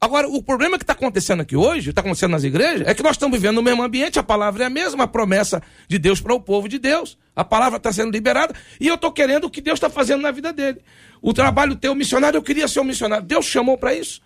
[0.00, 3.12] Agora, o problema que está acontecendo aqui hoje, está acontecendo nas igrejas, é que nós
[3.12, 6.34] estamos vivendo no mesmo ambiente, a palavra é a mesma, a promessa de Deus para
[6.34, 7.18] o povo de Deus.
[7.36, 10.30] A palavra está sendo liberada e eu estou querendo o que Deus está fazendo na
[10.30, 10.80] vida dele.
[11.20, 13.26] O trabalho teu missionário, eu queria ser um missionário.
[13.26, 14.22] Deus chamou para isso.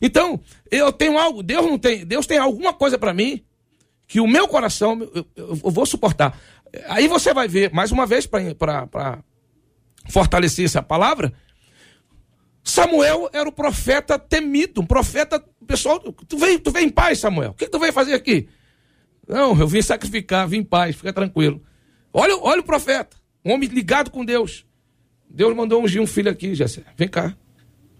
[0.00, 0.38] Então,
[0.70, 3.42] eu tenho algo, Deus não tem, Deus tem alguma coisa para mim
[4.06, 6.38] que o meu coração, eu, eu, vou suportar.
[6.88, 9.18] Aí você vai ver, mais uma vez, para
[10.10, 11.32] fortalecer essa palavra,
[12.62, 17.52] Samuel era o profeta temido, um profeta, pessoal, tu vem, tu vem em paz, Samuel,
[17.52, 18.48] o que tu veio fazer aqui?
[19.26, 21.62] Não, eu vim sacrificar, vim em paz, fica tranquilo.
[22.16, 24.64] Olha, olha o profeta, um homem ligado com Deus.
[25.28, 27.36] Deus mandou ungir um filho aqui, Jessé, vem cá.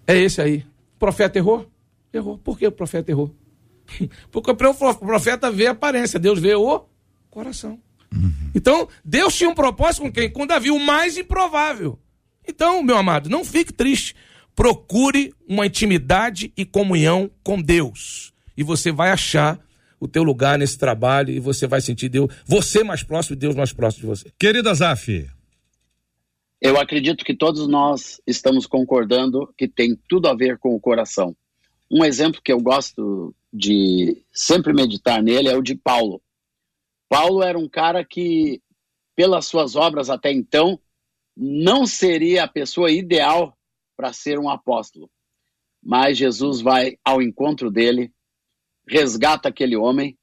[0.06, 0.64] É esse aí.
[0.94, 1.68] O profeta errou?
[2.12, 2.38] Errou.
[2.38, 3.34] Por que o profeta errou?
[4.30, 6.84] Porque o profeta vê a aparência, Deus vê o
[7.28, 7.80] coração.
[8.14, 8.50] Uhum.
[8.54, 10.30] Então, Deus tinha um propósito com quem?
[10.30, 11.98] Com Davi, o mais improvável.
[12.46, 14.14] Então, meu amado, não fique triste.
[14.54, 18.32] Procure uma intimidade e comunhão com Deus.
[18.56, 19.58] E você vai achar
[19.99, 23.55] o teu lugar nesse trabalho e você vai sentir Deus, você mais próximo e Deus
[23.55, 24.32] mais próximo de você.
[24.38, 25.28] Querida Zaf.
[26.61, 31.36] Eu acredito que todos nós estamos concordando que tem tudo a ver com o coração.
[31.90, 36.22] Um exemplo que eu gosto de sempre meditar nele é o de Paulo.
[37.09, 38.62] Paulo era um cara que,
[39.14, 40.80] pelas suas obras até então,
[41.36, 43.57] não seria a pessoa ideal
[43.97, 45.11] para ser um apóstolo.
[45.82, 48.11] Mas Jesus vai ao encontro dele,
[48.87, 50.18] resgata aquele homem,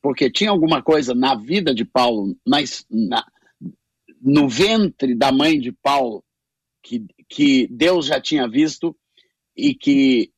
[0.00, 2.58] porque tinha alguma coisa na vida de Paulo, na,
[4.20, 6.24] no ventre da mãe de Paulo,
[6.82, 8.96] que, que Deus já tinha visto
[9.56, 10.30] e que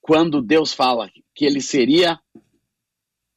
[0.00, 2.18] quando Deus fala que ele seria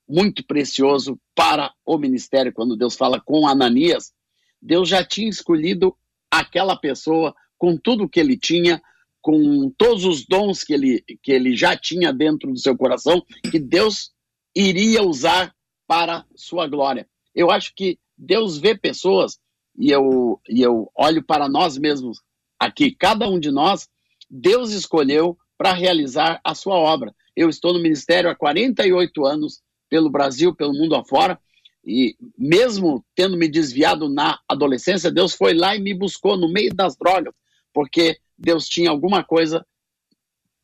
[0.07, 4.13] muito precioso para o ministério, quando Deus fala com Ananias,
[4.61, 5.95] Deus já tinha escolhido
[6.29, 8.81] aquela pessoa com tudo que ele tinha,
[9.21, 13.59] com todos os dons que ele, que ele já tinha dentro do seu coração, que
[13.59, 14.11] Deus
[14.55, 15.53] iria usar
[15.87, 17.07] para sua glória.
[17.33, 19.39] Eu acho que Deus vê pessoas,
[19.77, 22.19] e eu, e eu olho para nós mesmos
[22.59, 23.87] aqui, cada um de nós,
[24.29, 27.13] Deus escolheu para realizar a sua obra.
[27.35, 31.39] Eu estou no ministério há 48 anos, pelo Brasil, pelo mundo afora,
[31.83, 36.73] e mesmo tendo me desviado na adolescência, Deus foi lá e me buscou no meio
[36.73, 37.33] das drogas,
[37.73, 39.65] porque Deus tinha alguma coisa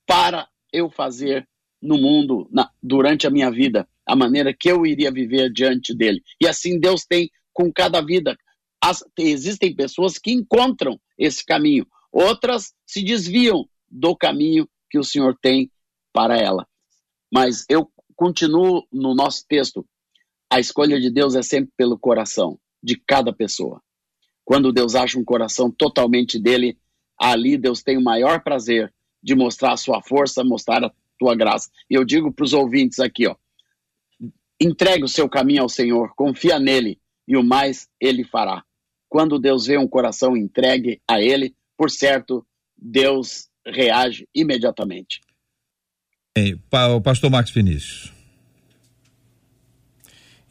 [0.06, 1.48] para eu fazer
[1.82, 6.24] no mundo na, durante a minha vida, a maneira que eu iria viver diante dele.
[6.42, 8.36] E assim Deus tem com cada vida.
[8.82, 15.38] As, existem pessoas que encontram esse caminho, outras se desviam do caminho que o Senhor
[15.40, 15.72] tem
[16.12, 16.68] para ela.
[17.32, 19.86] Mas eu continuo no nosso texto
[20.50, 23.82] a escolha de Deus é sempre pelo coração de cada pessoa.
[24.46, 26.78] Quando Deus acha um coração totalmente dele,
[27.20, 31.70] ali Deus tem o maior prazer de mostrar a sua força, mostrar a tua graça.
[31.90, 33.36] E eu digo para os ouvintes aqui, ó,
[34.60, 38.64] entregue o seu caminho ao Senhor, confia nele e o mais ele fará.
[39.10, 42.46] Quando Deus vê um coração entregue a ele, por certo,
[42.78, 45.22] Deus reage imediatamente.
[46.96, 48.14] o pastor Max Vinícius.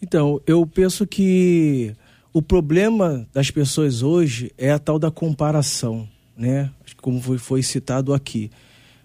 [0.01, 1.95] Então, eu penso que
[2.33, 6.71] o problema das pessoas hoje é a tal da comparação, né?
[7.01, 8.51] Como foi, foi citado aqui.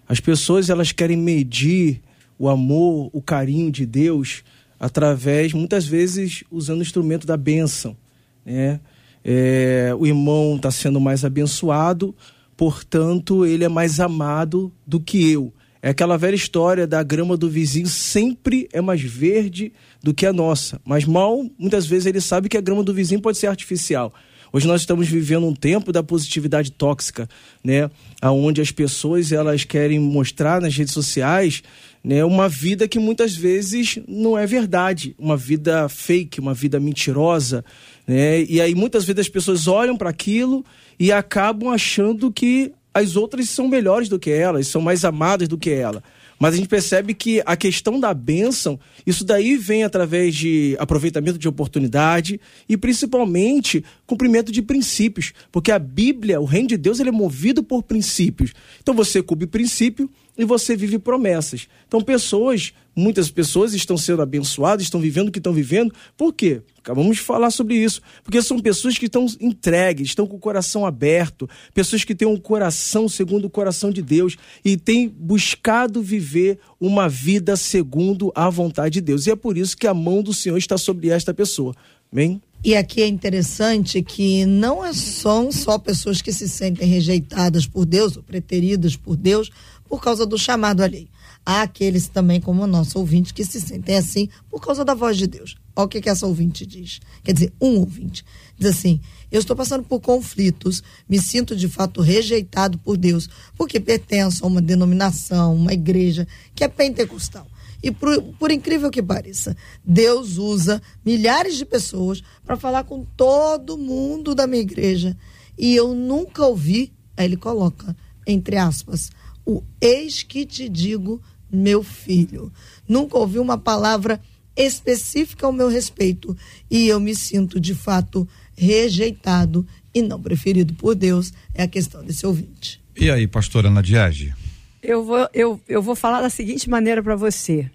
[0.08, 2.00] As pessoas elas querem medir
[2.38, 4.42] o amor, o carinho de Deus
[4.78, 7.96] através, muitas vezes, usando o instrumento da bênção,
[8.44, 8.80] né?
[9.24, 12.12] É, o irmão está sendo mais abençoado,
[12.56, 15.52] portanto, ele é mais amado do que eu.
[15.80, 19.72] É aquela velha história da grama do vizinho sempre é mais verde
[20.02, 20.80] do que a nossa.
[20.84, 24.12] Mas mal, muitas vezes, ele sabe que a grama do vizinho pode ser artificial.
[24.52, 27.26] Hoje nós estamos vivendo um tempo da positividade tóxica,
[27.64, 27.90] né?
[28.22, 31.62] Onde as pessoas elas querem mostrar nas redes sociais
[32.04, 37.64] né, uma vida que muitas vezes não é verdade, uma vida fake, uma vida mentirosa,
[38.06, 38.42] né?
[38.42, 40.62] E aí muitas vezes as pessoas olham para aquilo
[41.00, 45.56] e acabam achando que as outras são melhores do que elas, são mais amadas do
[45.56, 46.02] que ela.
[46.42, 48.76] Mas a gente percebe que a questão da bênção,
[49.06, 55.32] isso daí vem através de aproveitamento de oportunidade e principalmente cumprimento de princípios.
[55.52, 58.52] Porque a Bíblia, o reino de Deus, ele é movido por princípios.
[58.80, 61.68] Então você cumpre princípio e você vive promessas.
[61.86, 65.94] Então pessoas Muitas pessoas estão sendo abençoadas, estão vivendo o que estão vivendo.
[66.14, 66.60] Por quê?
[66.78, 68.02] Acabamos de falar sobre isso.
[68.22, 72.36] Porque são pessoas que estão entregues, estão com o coração aberto, pessoas que têm um
[72.36, 78.94] coração segundo o coração de Deus e têm buscado viver uma vida segundo a vontade
[78.94, 79.26] de Deus.
[79.26, 81.74] E é por isso que a mão do Senhor está sobre esta pessoa.
[82.12, 82.42] Amém?
[82.64, 87.86] E aqui é interessante que não é são só pessoas que se sentem rejeitadas por
[87.86, 89.50] Deus ou preteridas por Deus
[89.92, 91.06] por causa do chamado alheio.
[91.44, 95.18] Há aqueles também, como o nosso ouvinte, que se sentem assim por causa da voz
[95.18, 95.54] de Deus.
[95.76, 96.98] Olha o que, que essa ouvinte diz.
[97.22, 98.24] Quer dizer, um ouvinte.
[98.58, 98.98] Diz assim:
[99.30, 104.48] Eu estou passando por conflitos, me sinto de fato rejeitado por Deus, porque pertenço a
[104.48, 107.46] uma denominação, uma igreja que é pentecostal.
[107.82, 113.76] E por, por, incrível que pareça, Deus usa milhares de pessoas para falar com todo
[113.76, 115.14] mundo da minha igreja.
[115.58, 117.94] E eu nunca ouvi, aí ele coloca,
[118.26, 119.10] entre aspas,
[119.46, 121.20] o eis que te digo
[121.50, 122.52] meu filho.
[122.88, 124.20] Nunca ouvi uma palavra
[124.56, 126.36] específica ao meu respeito
[126.70, 131.32] e eu me sinto de fato rejeitado e não preferido por Deus.
[131.54, 132.80] É a questão desse ouvinte.
[132.96, 134.34] E aí, pastora Nadiage?
[134.82, 137.70] Eu vou, eu, eu vou falar da seguinte maneira para você.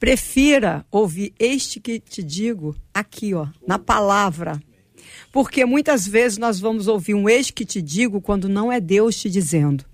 [0.00, 4.60] Prefira ouvir este que te digo aqui, ó, na palavra.
[5.30, 9.16] Porque muitas vezes nós vamos ouvir um ex que te digo quando não é Deus
[9.16, 9.84] te dizendo.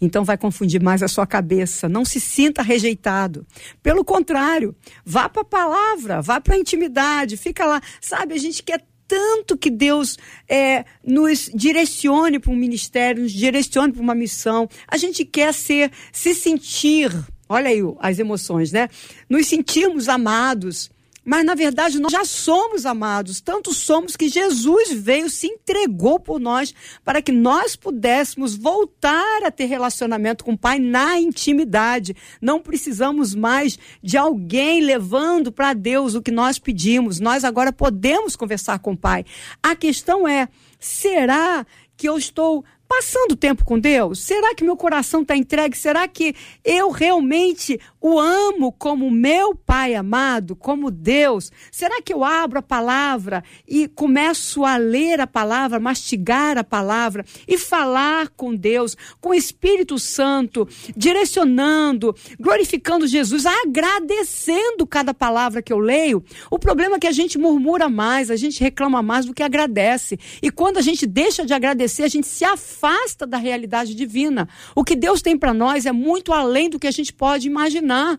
[0.00, 1.88] Então vai confundir mais a sua cabeça.
[1.88, 3.46] Não se sinta rejeitado.
[3.82, 7.80] Pelo contrário, vá para a palavra, vá para a intimidade, fica lá.
[8.00, 13.92] Sabe, a gente quer tanto que Deus é, nos direcione para um ministério, nos direcione
[13.92, 14.68] para uma missão.
[14.86, 17.10] A gente quer ser, se sentir,
[17.48, 18.88] olha aí as emoções, né?
[19.28, 20.90] Nos sentirmos amados.
[21.24, 26.40] Mas na verdade nós já somos amados, tanto somos que Jesus veio, se entregou por
[26.40, 32.16] nós para que nós pudéssemos voltar a ter relacionamento com o Pai na intimidade.
[32.40, 37.20] Não precisamos mais de alguém levando para Deus o que nós pedimos.
[37.20, 39.24] Nós agora podemos conversar com o Pai.
[39.62, 40.48] A questão é:
[40.78, 41.66] será
[41.96, 44.20] que eu estou passando tempo com Deus?
[44.20, 45.76] Será que meu coração está entregue?
[45.76, 46.34] Será que
[46.64, 51.52] eu realmente o amo como meu Pai amado, como Deus?
[51.70, 57.24] Será que eu abro a palavra e começo a ler a palavra, mastigar a palavra
[57.46, 60.66] e falar com Deus, com o Espírito Santo,
[60.96, 66.24] direcionando, glorificando Jesus, agradecendo cada palavra que eu leio?
[66.50, 70.18] O problema é que a gente murmura mais, a gente reclama mais do que agradece.
[70.40, 74.48] E quando a gente deixa de agradecer, a gente se afasta afasta da realidade divina.
[74.74, 78.18] O que Deus tem para nós é muito além do que a gente pode imaginar.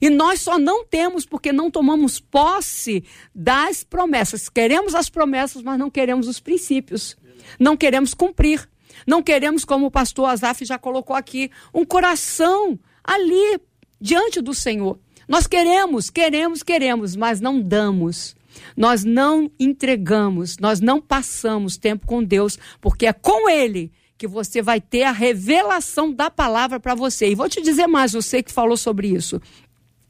[0.00, 4.48] E nós só não temos porque não tomamos posse das promessas.
[4.48, 7.16] Queremos as promessas, mas não queremos os princípios.
[7.58, 8.68] Não queremos cumprir.
[9.06, 13.60] Não queremos, como o pastor Azaf já colocou aqui, um coração ali
[14.00, 14.98] diante do Senhor.
[15.28, 18.34] Nós queremos, queremos, queremos, mas não damos.
[18.76, 24.62] Nós não entregamos, nós não passamos tempo com Deus, porque é com Ele que você
[24.62, 27.28] vai ter a revelação da palavra para você.
[27.28, 29.40] E vou te dizer mais, você que falou sobre isso.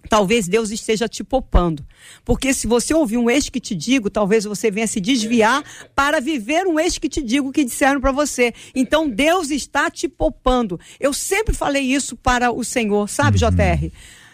[0.08, 1.84] Talvez Deus esteja te poupando.
[2.24, 5.64] Porque se você ouvir um ex que te digo, talvez você venha se desviar
[5.94, 8.52] para viver um ex que te digo que disseram para você.
[8.74, 10.78] Então Deus está te poupando.
[11.00, 13.50] Eu sempre falei isso para o Senhor, sabe, uhum.
[13.50, 13.90] JR?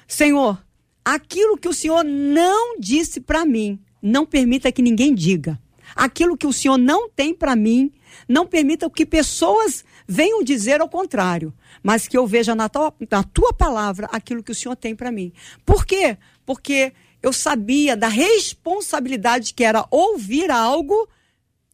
[0.06, 0.62] Senhor,
[1.04, 5.60] aquilo que o Senhor não disse para mim, não permita que ninguém diga.
[5.94, 7.92] Aquilo que o Senhor não tem para mim,
[8.28, 13.22] não permita que pessoas venham dizer ao contrário, mas que eu veja na tua, na
[13.22, 15.32] tua palavra aquilo que o Senhor tem para mim.
[15.64, 16.16] Por quê?
[16.46, 16.92] Porque
[17.22, 21.08] eu sabia da responsabilidade que era ouvir algo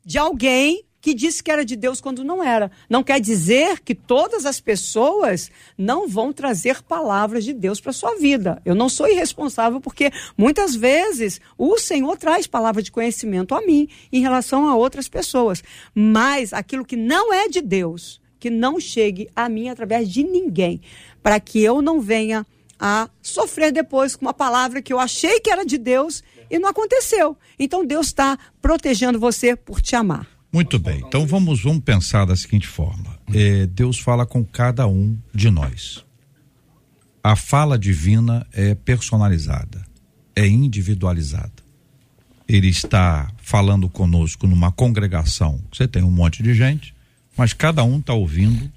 [0.04, 2.70] de alguém que disse que era de Deus quando não era.
[2.88, 8.16] Não quer dizer que todas as pessoas não vão trazer palavras de Deus para sua
[8.16, 8.60] vida.
[8.64, 13.88] Eu não sou irresponsável porque muitas vezes o Senhor traz palavra de conhecimento a mim
[14.12, 15.62] em relação a outras pessoas.
[15.94, 20.80] Mas aquilo que não é de Deus, que não chegue a mim através de ninguém,
[21.22, 22.44] para que eu não venha
[22.78, 26.68] a sofrer depois com uma palavra que eu achei que era de Deus e não
[26.68, 27.36] aconteceu.
[27.58, 30.35] Então Deus está protegendo você por te amar.
[30.56, 31.02] Muito bem.
[31.06, 36.02] Então vamos, vamos pensar da seguinte forma: é, Deus fala com cada um de nós.
[37.22, 39.84] A fala divina é personalizada,
[40.34, 41.52] é individualizada.
[42.48, 45.60] Ele está falando conosco numa congregação.
[45.70, 46.94] Você tem um monte de gente,
[47.36, 48.72] mas cada um está ouvindo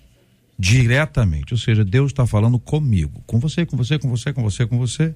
[0.58, 1.54] diretamente.
[1.54, 4.78] Ou seja, Deus está falando comigo, com você, com você, com você, com você, com
[4.78, 5.16] você.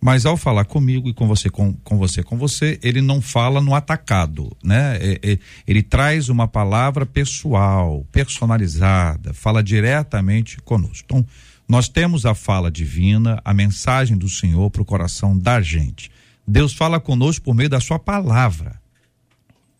[0.00, 3.60] Mas ao falar comigo e com você, com, com você, com você, ele não fala
[3.60, 4.96] no atacado, né?
[5.00, 11.04] É, é, ele traz uma palavra pessoal, personalizada, fala diretamente conosco.
[11.04, 11.26] Então,
[11.68, 16.10] nós temos a fala divina, a mensagem do Senhor para o coração da gente.
[16.46, 18.80] Deus fala conosco por meio da sua palavra.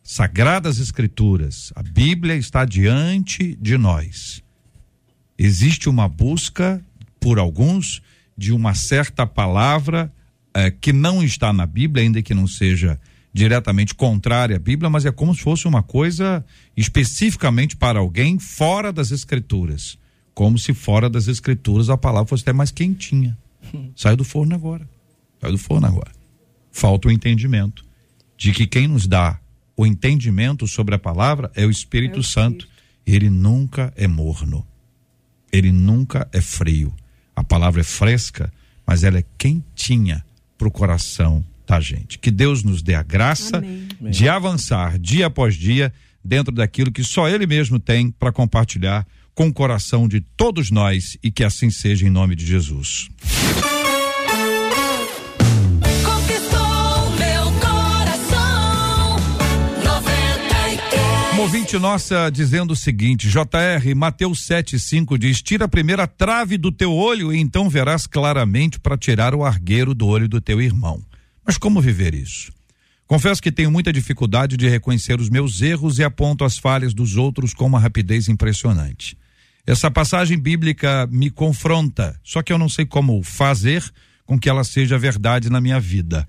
[0.03, 4.43] Sagradas Escrituras, a Bíblia está diante de nós.
[5.39, 6.83] Existe uma busca
[7.21, 8.03] por alguns
[8.39, 10.13] de uma certa palavra
[10.55, 12.99] é, que não está na Bíblia, ainda que não seja
[13.33, 16.45] diretamente contrária à Bíblia, mas é como se fosse uma coisa
[16.77, 19.99] especificamente para alguém fora das Escrituras.
[20.35, 23.37] Como se fora das Escrituras a palavra fosse até mais quentinha.
[23.97, 24.89] Sai do forno agora.
[25.41, 26.13] Sai do forno agora.
[26.71, 27.85] Falta o entendimento
[28.37, 29.41] de que quem nos dá
[29.77, 32.69] o entendimento sobre a palavra é o Espírito é o Santo.
[33.05, 34.65] Ele nunca é morno.
[35.53, 36.95] Ele nunca é frio
[37.39, 38.53] a palavra é fresca,
[38.87, 40.25] mas ela é quentinha
[40.57, 42.19] para o coração da gente.
[42.19, 43.87] Que Deus nos dê a graça Amém.
[44.11, 45.93] de avançar dia após dia
[46.25, 51.17] dentro daquilo que só Ele mesmo tem para compartilhar com o coração de todos nós
[51.23, 53.09] e que assim seja em nome de Jesus.
[61.39, 66.73] Uma ouvinte nossa dizendo o seguinte: JR, Mateus 7,5 diz: Tira a primeira trave do
[66.73, 71.01] teu olho e então verás claramente para tirar o argueiro do olho do teu irmão.
[71.47, 72.53] Mas como viver isso?
[73.07, 77.15] Confesso que tenho muita dificuldade de reconhecer os meus erros e aponto as falhas dos
[77.15, 79.17] outros com uma rapidez impressionante.
[79.65, 83.89] Essa passagem bíblica me confronta, só que eu não sei como fazer
[84.27, 86.27] com que ela seja verdade na minha vida.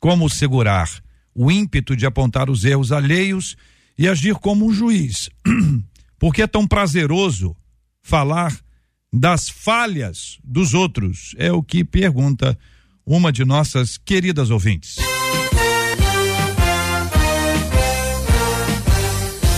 [0.00, 0.88] Como segurar
[1.34, 3.56] o ímpeto de apontar os erros alheios
[3.98, 5.30] e agir como um juiz.
[6.18, 7.56] Porque é tão prazeroso
[8.00, 8.56] falar
[9.12, 11.34] das falhas dos outros?
[11.36, 12.58] É o que pergunta
[13.04, 14.96] uma de nossas queridas ouvintes.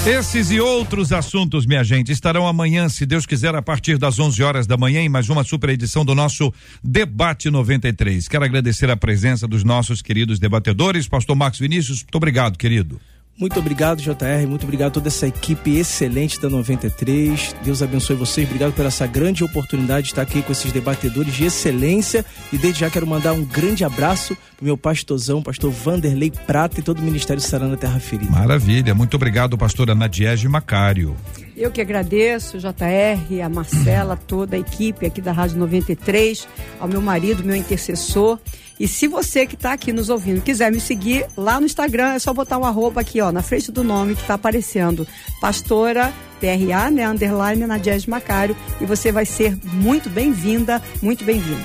[0.07, 4.43] Esses e outros assuntos, minha gente, estarão amanhã, se Deus quiser, a partir das 11
[4.43, 8.29] horas da manhã, em mais uma super edição do nosso Debate 93.
[8.29, 11.09] Quero agradecer a presença dos nossos queridos debatedores.
[11.09, 13.01] Pastor Marcos Vinícius, muito obrigado, querido.
[13.39, 14.47] Muito obrigado, JR.
[14.49, 17.55] Muito obrigado a toda essa equipe excelente da 93.
[17.65, 18.47] Deus abençoe vocês.
[18.47, 22.25] Obrigado por essa grande oportunidade de estar aqui com esses debatedores de excelência.
[22.53, 26.83] E desde já quero mandar um grande abraço pro meu pastorzão, pastor Vanderlei Prata e
[26.83, 28.31] todo o Ministério Sarana Terra Ferida.
[28.31, 28.95] Maravilha.
[28.95, 31.17] Muito obrigado, pastora Nadiege Macário.
[31.57, 36.49] Eu que agradeço, JR, a Marcela, toda a equipe aqui da Rádio 93,
[36.81, 38.41] ao meu marido, meu intercessor.
[38.79, 42.19] E se você que está aqui nos ouvindo quiser me seguir lá no Instagram, é
[42.19, 45.07] só botar um arroba aqui, ó, na frente do nome que está aparecendo.
[45.41, 48.57] Pastora PRA, né, underline na Jazz Macário.
[48.81, 51.65] E você vai ser muito bem-vinda, muito bem-vindo.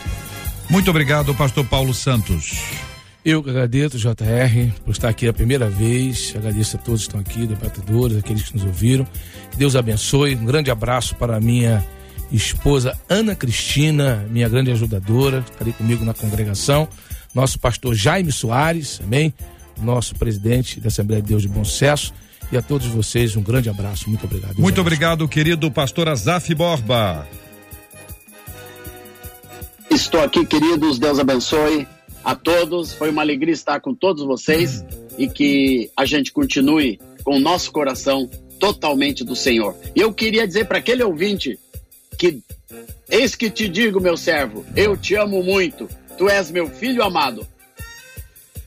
[0.69, 2.88] Muito obrigado, pastor Paulo Santos.
[3.23, 6.33] Eu que agradeço, JR, por estar aqui a primeira vez.
[6.35, 9.05] Agradeço a todos que estão aqui, debatedores, aqueles que nos ouviram.
[9.57, 10.35] Deus abençoe.
[10.35, 11.85] Um grande abraço para a minha
[12.31, 16.87] esposa Ana Cristina, minha grande ajudadora, está ali comigo na congregação.
[17.33, 19.33] Nosso pastor Jaime Soares, também,
[19.81, 22.13] nosso presidente da Assembleia de Deus de Bom Sucesso.
[22.51, 24.09] E a todos vocês, um grande abraço.
[24.09, 24.51] Muito obrigado.
[24.51, 27.27] Deus Muito obrigado, querido pastor Azaf Borba.
[29.91, 30.97] Estou aqui, queridos.
[30.97, 31.85] Deus abençoe
[32.23, 32.93] a todos.
[32.93, 34.83] Foi uma alegria estar com todos vocês
[35.17, 39.75] e que a gente continue com o nosso coração totalmente do Senhor.
[39.95, 41.57] E eu queria dizer para aquele ouvinte
[42.17, 42.41] que
[43.09, 45.87] eis que te digo, meu servo, eu te amo muito.
[46.17, 47.47] Tu és meu filho amado.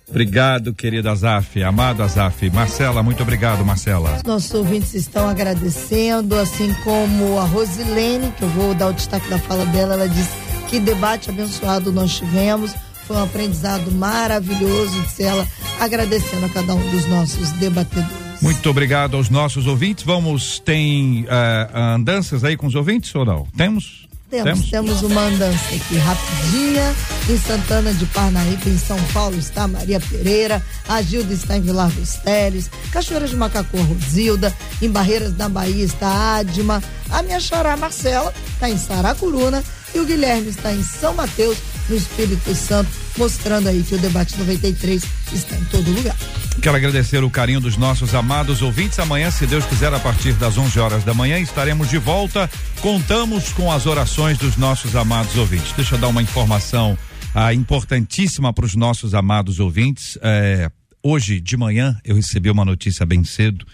[0.08, 2.50] Obrigado, querido Azaf, amado Azaf.
[2.50, 4.20] Marcela, muito obrigado, Marcela.
[4.26, 9.38] Nossos ouvintes estão agradecendo, assim como a Rosilene, que eu vou dar o destaque da
[9.38, 10.30] fala dela, ela disse
[10.68, 12.74] que debate abençoado nós tivemos.
[13.06, 15.46] Foi um aprendizado maravilhoso, disse ela,
[15.80, 18.22] agradecendo a cada um dos nossos debatedores.
[18.40, 20.04] Muito obrigado aos nossos ouvintes.
[20.04, 23.46] Vamos, tem uh, andanças aí com os ouvintes ou não?
[23.56, 24.08] Temos?
[24.32, 26.94] Temos, temos uma andança aqui rapidinha.
[27.28, 30.62] Em Santana de Parnaíba, em São Paulo, está Maria Pereira.
[30.88, 32.70] A Gilda está em Vilar dos Teles.
[32.90, 34.52] Cachoeira de Macacu, Rosilda.
[34.80, 36.82] Em Barreiras da Bahia está Adma.
[37.10, 39.62] A minha xará Marcela está em Saracuruna.
[39.94, 44.38] E o Guilherme está em São Mateus, no Espírito Santo, mostrando aí que o debate
[44.38, 46.16] 93 está em todo lugar.
[46.60, 48.98] Quero agradecer o carinho dos nossos amados ouvintes.
[48.98, 52.48] Amanhã, se Deus quiser, a partir das 11 horas da manhã, estaremos de volta.
[52.80, 55.72] Contamos com as orações dos nossos amados ouvintes.
[55.72, 56.96] Deixa eu dar uma informação
[57.34, 60.18] ah, importantíssima para os nossos amados ouvintes.
[60.22, 60.70] É,
[61.02, 63.66] hoje de manhã, eu recebi uma notícia bem cedo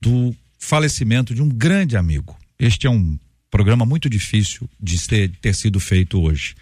[0.00, 2.36] do falecimento de um grande amigo.
[2.58, 3.18] Este é um
[3.54, 6.56] programa muito difícil de ter, ter sido feito hoje.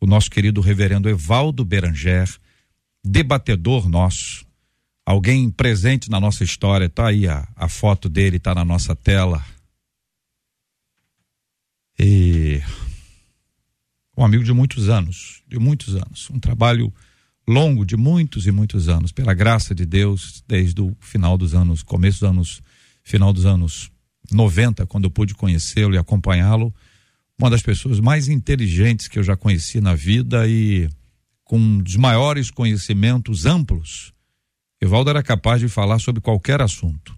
[0.00, 2.34] O nosso querido reverendo Evaldo Beranger,
[3.04, 4.46] debatedor nosso,
[5.04, 9.44] alguém presente na nossa história, tá aí a, a foto dele, tá na nossa tela.
[11.98, 12.62] E
[14.16, 16.90] um amigo de muitos anos, de muitos anos, um trabalho
[17.46, 21.82] longo de muitos e muitos anos, pela graça de Deus, desde o final dos anos,
[21.82, 22.62] começo dos anos,
[23.04, 23.92] final dos anos
[24.30, 26.74] 90, quando eu pude conhecê-lo e acompanhá-lo,
[27.38, 30.88] uma das pessoas mais inteligentes que eu já conheci na vida e
[31.44, 34.12] com dos maiores conhecimentos amplos
[34.80, 37.14] Evaldo era capaz de falar sobre qualquer assunto,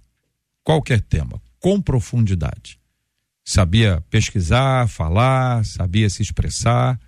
[0.64, 2.80] qualquer tema, com profundidade.
[3.44, 6.98] Sabia pesquisar, falar, sabia se expressar.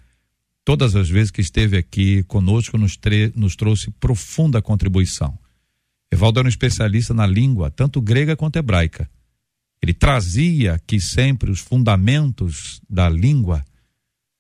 [0.65, 2.99] Todas as vezes que esteve aqui conosco, nos,
[3.35, 5.37] nos trouxe profunda contribuição.
[6.11, 9.11] Evaldo era um especialista na língua, tanto grega quanto hebraica.
[9.85, 13.62] Ele trazia aqui sempre os fundamentos da língua,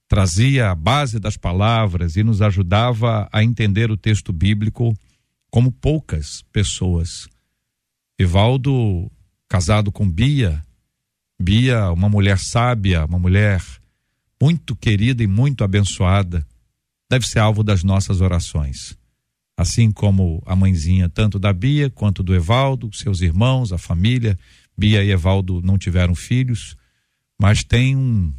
[0.08, 4.96] trazia a base das palavras e nos ajudava a entender o texto bíblico
[5.50, 7.28] como poucas pessoas.
[8.18, 9.12] Evaldo,
[9.46, 10.64] casado com Bia,
[11.38, 13.62] Bia, uma mulher sábia, uma mulher
[14.40, 16.42] muito querida e muito abençoada,
[17.10, 18.96] deve ser alvo das nossas orações.
[19.56, 24.38] assim como a mãezinha, tanto da Bia quanto do Evaldo, seus irmãos, a família.
[24.76, 26.76] Bia e Evaldo não tiveram filhos,
[27.38, 28.32] mas tem um,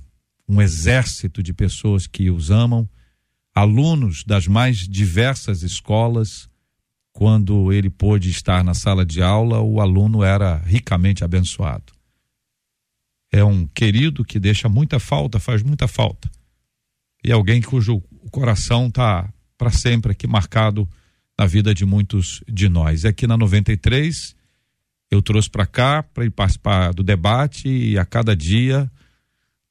[0.47, 2.89] um exército de pessoas que os amam,
[3.53, 6.49] alunos das mais diversas escolas.
[7.13, 11.93] Quando ele pôde estar na sala de aula, o aluno era ricamente abençoado.
[13.31, 16.29] É um querido que deixa muita falta, faz muita falta.
[17.23, 20.87] E alguém cujo coração está para sempre aqui marcado
[21.37, 23.05] na vida de muitos de nós.
[23.05, 24.35] Aqui na 93,
[25.11, 28.91] eu trouxe para cá para ir participar do debate e a cada dia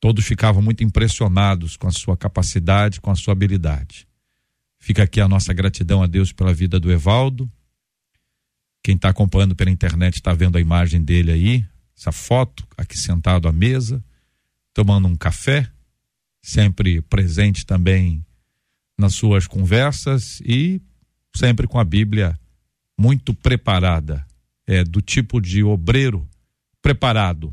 [0.01, 4.07] todos ficavam muito impressionados com a sua capacidade, com a sua habilidade.
[4.78, 7.51] Fica aqui a nossa gratidão a Deus pela vida do Evaldo.
[8.82, 11.64] Quem está acompanhando pela internet está vendo a imagem dele aí,
[11.97, 14.05] essa foto, aqui sentado à mesa,
[14.74, 15.70] tomando um café,
[16.43, 18.22] sempre presente também
[18.99, 20.82] nas suas conversas e
[21.35, 22.39] sempre com a Bíblia
[22.99, 24.24] muito preparada,
[24.67, 26.27] é do tipo de obreiro
[26.81, 27.53] preparado.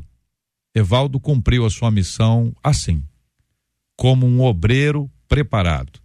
[0.74, 3.04] Evaldo cumpriu a sua missão assim,
[3.96, 6.00] como um obreiro preparado,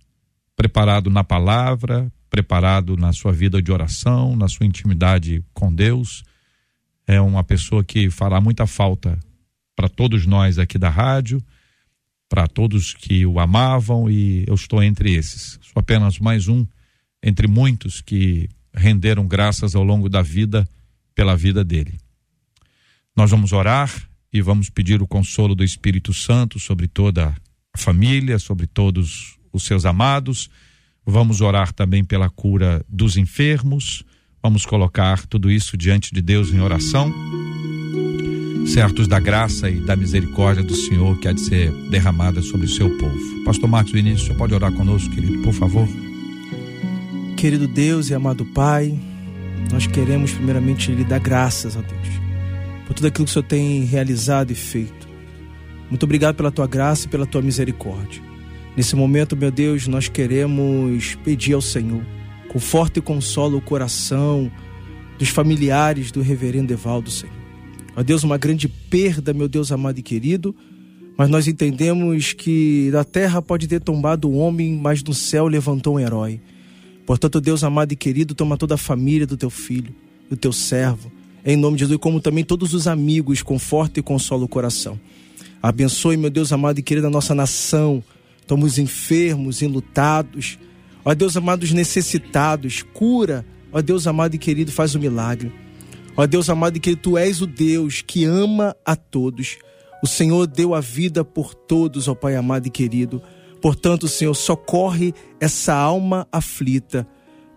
[0.56, 6.24] preparado na palavra, preparado na sua vida de oração, na sua intimidade com Deus.
[7.06, 9.18] É uma pessoa que fará muita falta
[9.76, 11.42] para todos nós aqui da rádio,
[12.28, 15.58] para todos que o amavam e eu estou entre esses.
[15.62, 16.66] Sou apenas mais um
[17.24, 20.68] entre muitos que renderam graças ao longo da vida
[21.18, 21.98] pela vida dele.
[23.16, 23.92] Nós vamos orar
[24.32, 27.36] e vamos pedir o consolo do Espírito Santo sobre toda
[27.74, 30.48] a família, sobre todos os seus amados.
[31.04, 34.04] Vamos orar também pela cura dos enfermos.
[34.44, 37.12] Vamos colocar tudo isso diante de Deus em oração,
[38.68, 42.70] certos da graça e da misericórdia do Senhor que há de ser derramada sobre o
[42.70, 43.44] seu povo.
[43.44, 45.88] Pastor Marcos Vinícius, pode orar conosco, querido, por favor?
[47.36, 48.96] Querido Deus e amado Pai,
[49.72, 52.28] nós queremos primeiramente lhe dar graças a Deus
[52.88, 55.08] por tudo aquilo que o Senhor tem realizado e feito.
[55.90, 58.22] Muito obrigado pela tua graça e pela tua misericórdia.
[58.78, 62.02] Nesse momento, meu Deus, nós queremos pedir ao Senhor,
[62.48, 64.50] conforto e consolo o coração
[65.20, 67.36] dos familiares do reverendo Evaldo, Senhor.
[67.96, 70.56] Ó Deus, uma grande perda, meu Deus amado e querido,
[71.18, 75.96] mas nós entendemos que da terra pode ter tombado o homem, mas no céu levantou
[75.96, 76.40] um herói.
[77.08, 79.96] Portanto, Deus amado e querido, toma toda a família do teu filho,
[80.30, 81.10] do teu servo,
[81.46, 85.00] em nome de Jesus, como também todos os amigos, conforta e consola o coração.
[85.64, 88.04] Abençoe, meu Deus amado e querido, a nossa nação.
[88.46, 90.60] Toma os enfermos, enlutados.
[91.06, 92.84] Ó Deus amado, os necessitados.
[92.94, 93.46] Cura.
[93.72, 95.50] Ó Deus amado e querido, faz o milagre.
[96.18, 99.58] Ó Deus amado e querido, tu és o Deus que ama a todos.
[100.04, 103.22] O Senhor deu a vida por todos, ó Pai amado e querido.
[103.62, 107.08] Portanto, Senhor, socorre essa alma aflita.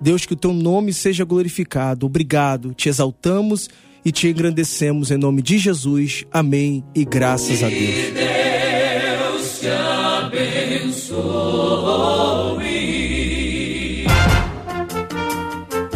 [0.00, 2.06] Deus, que o teu nome seja glorificado.
[2.06, 3.68] Obrigado, te exaltamos
[4.04, 6.24] e te engrandecemos em nome de Jesus.
[6.32, 8.14] Amém e graças a Deus.
[8.14, 11.20] Deus te abençoe.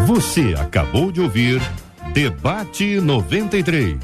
[0.07, 1.61] Você acabou de ouvir
[2.13, 3.95] Debate 93.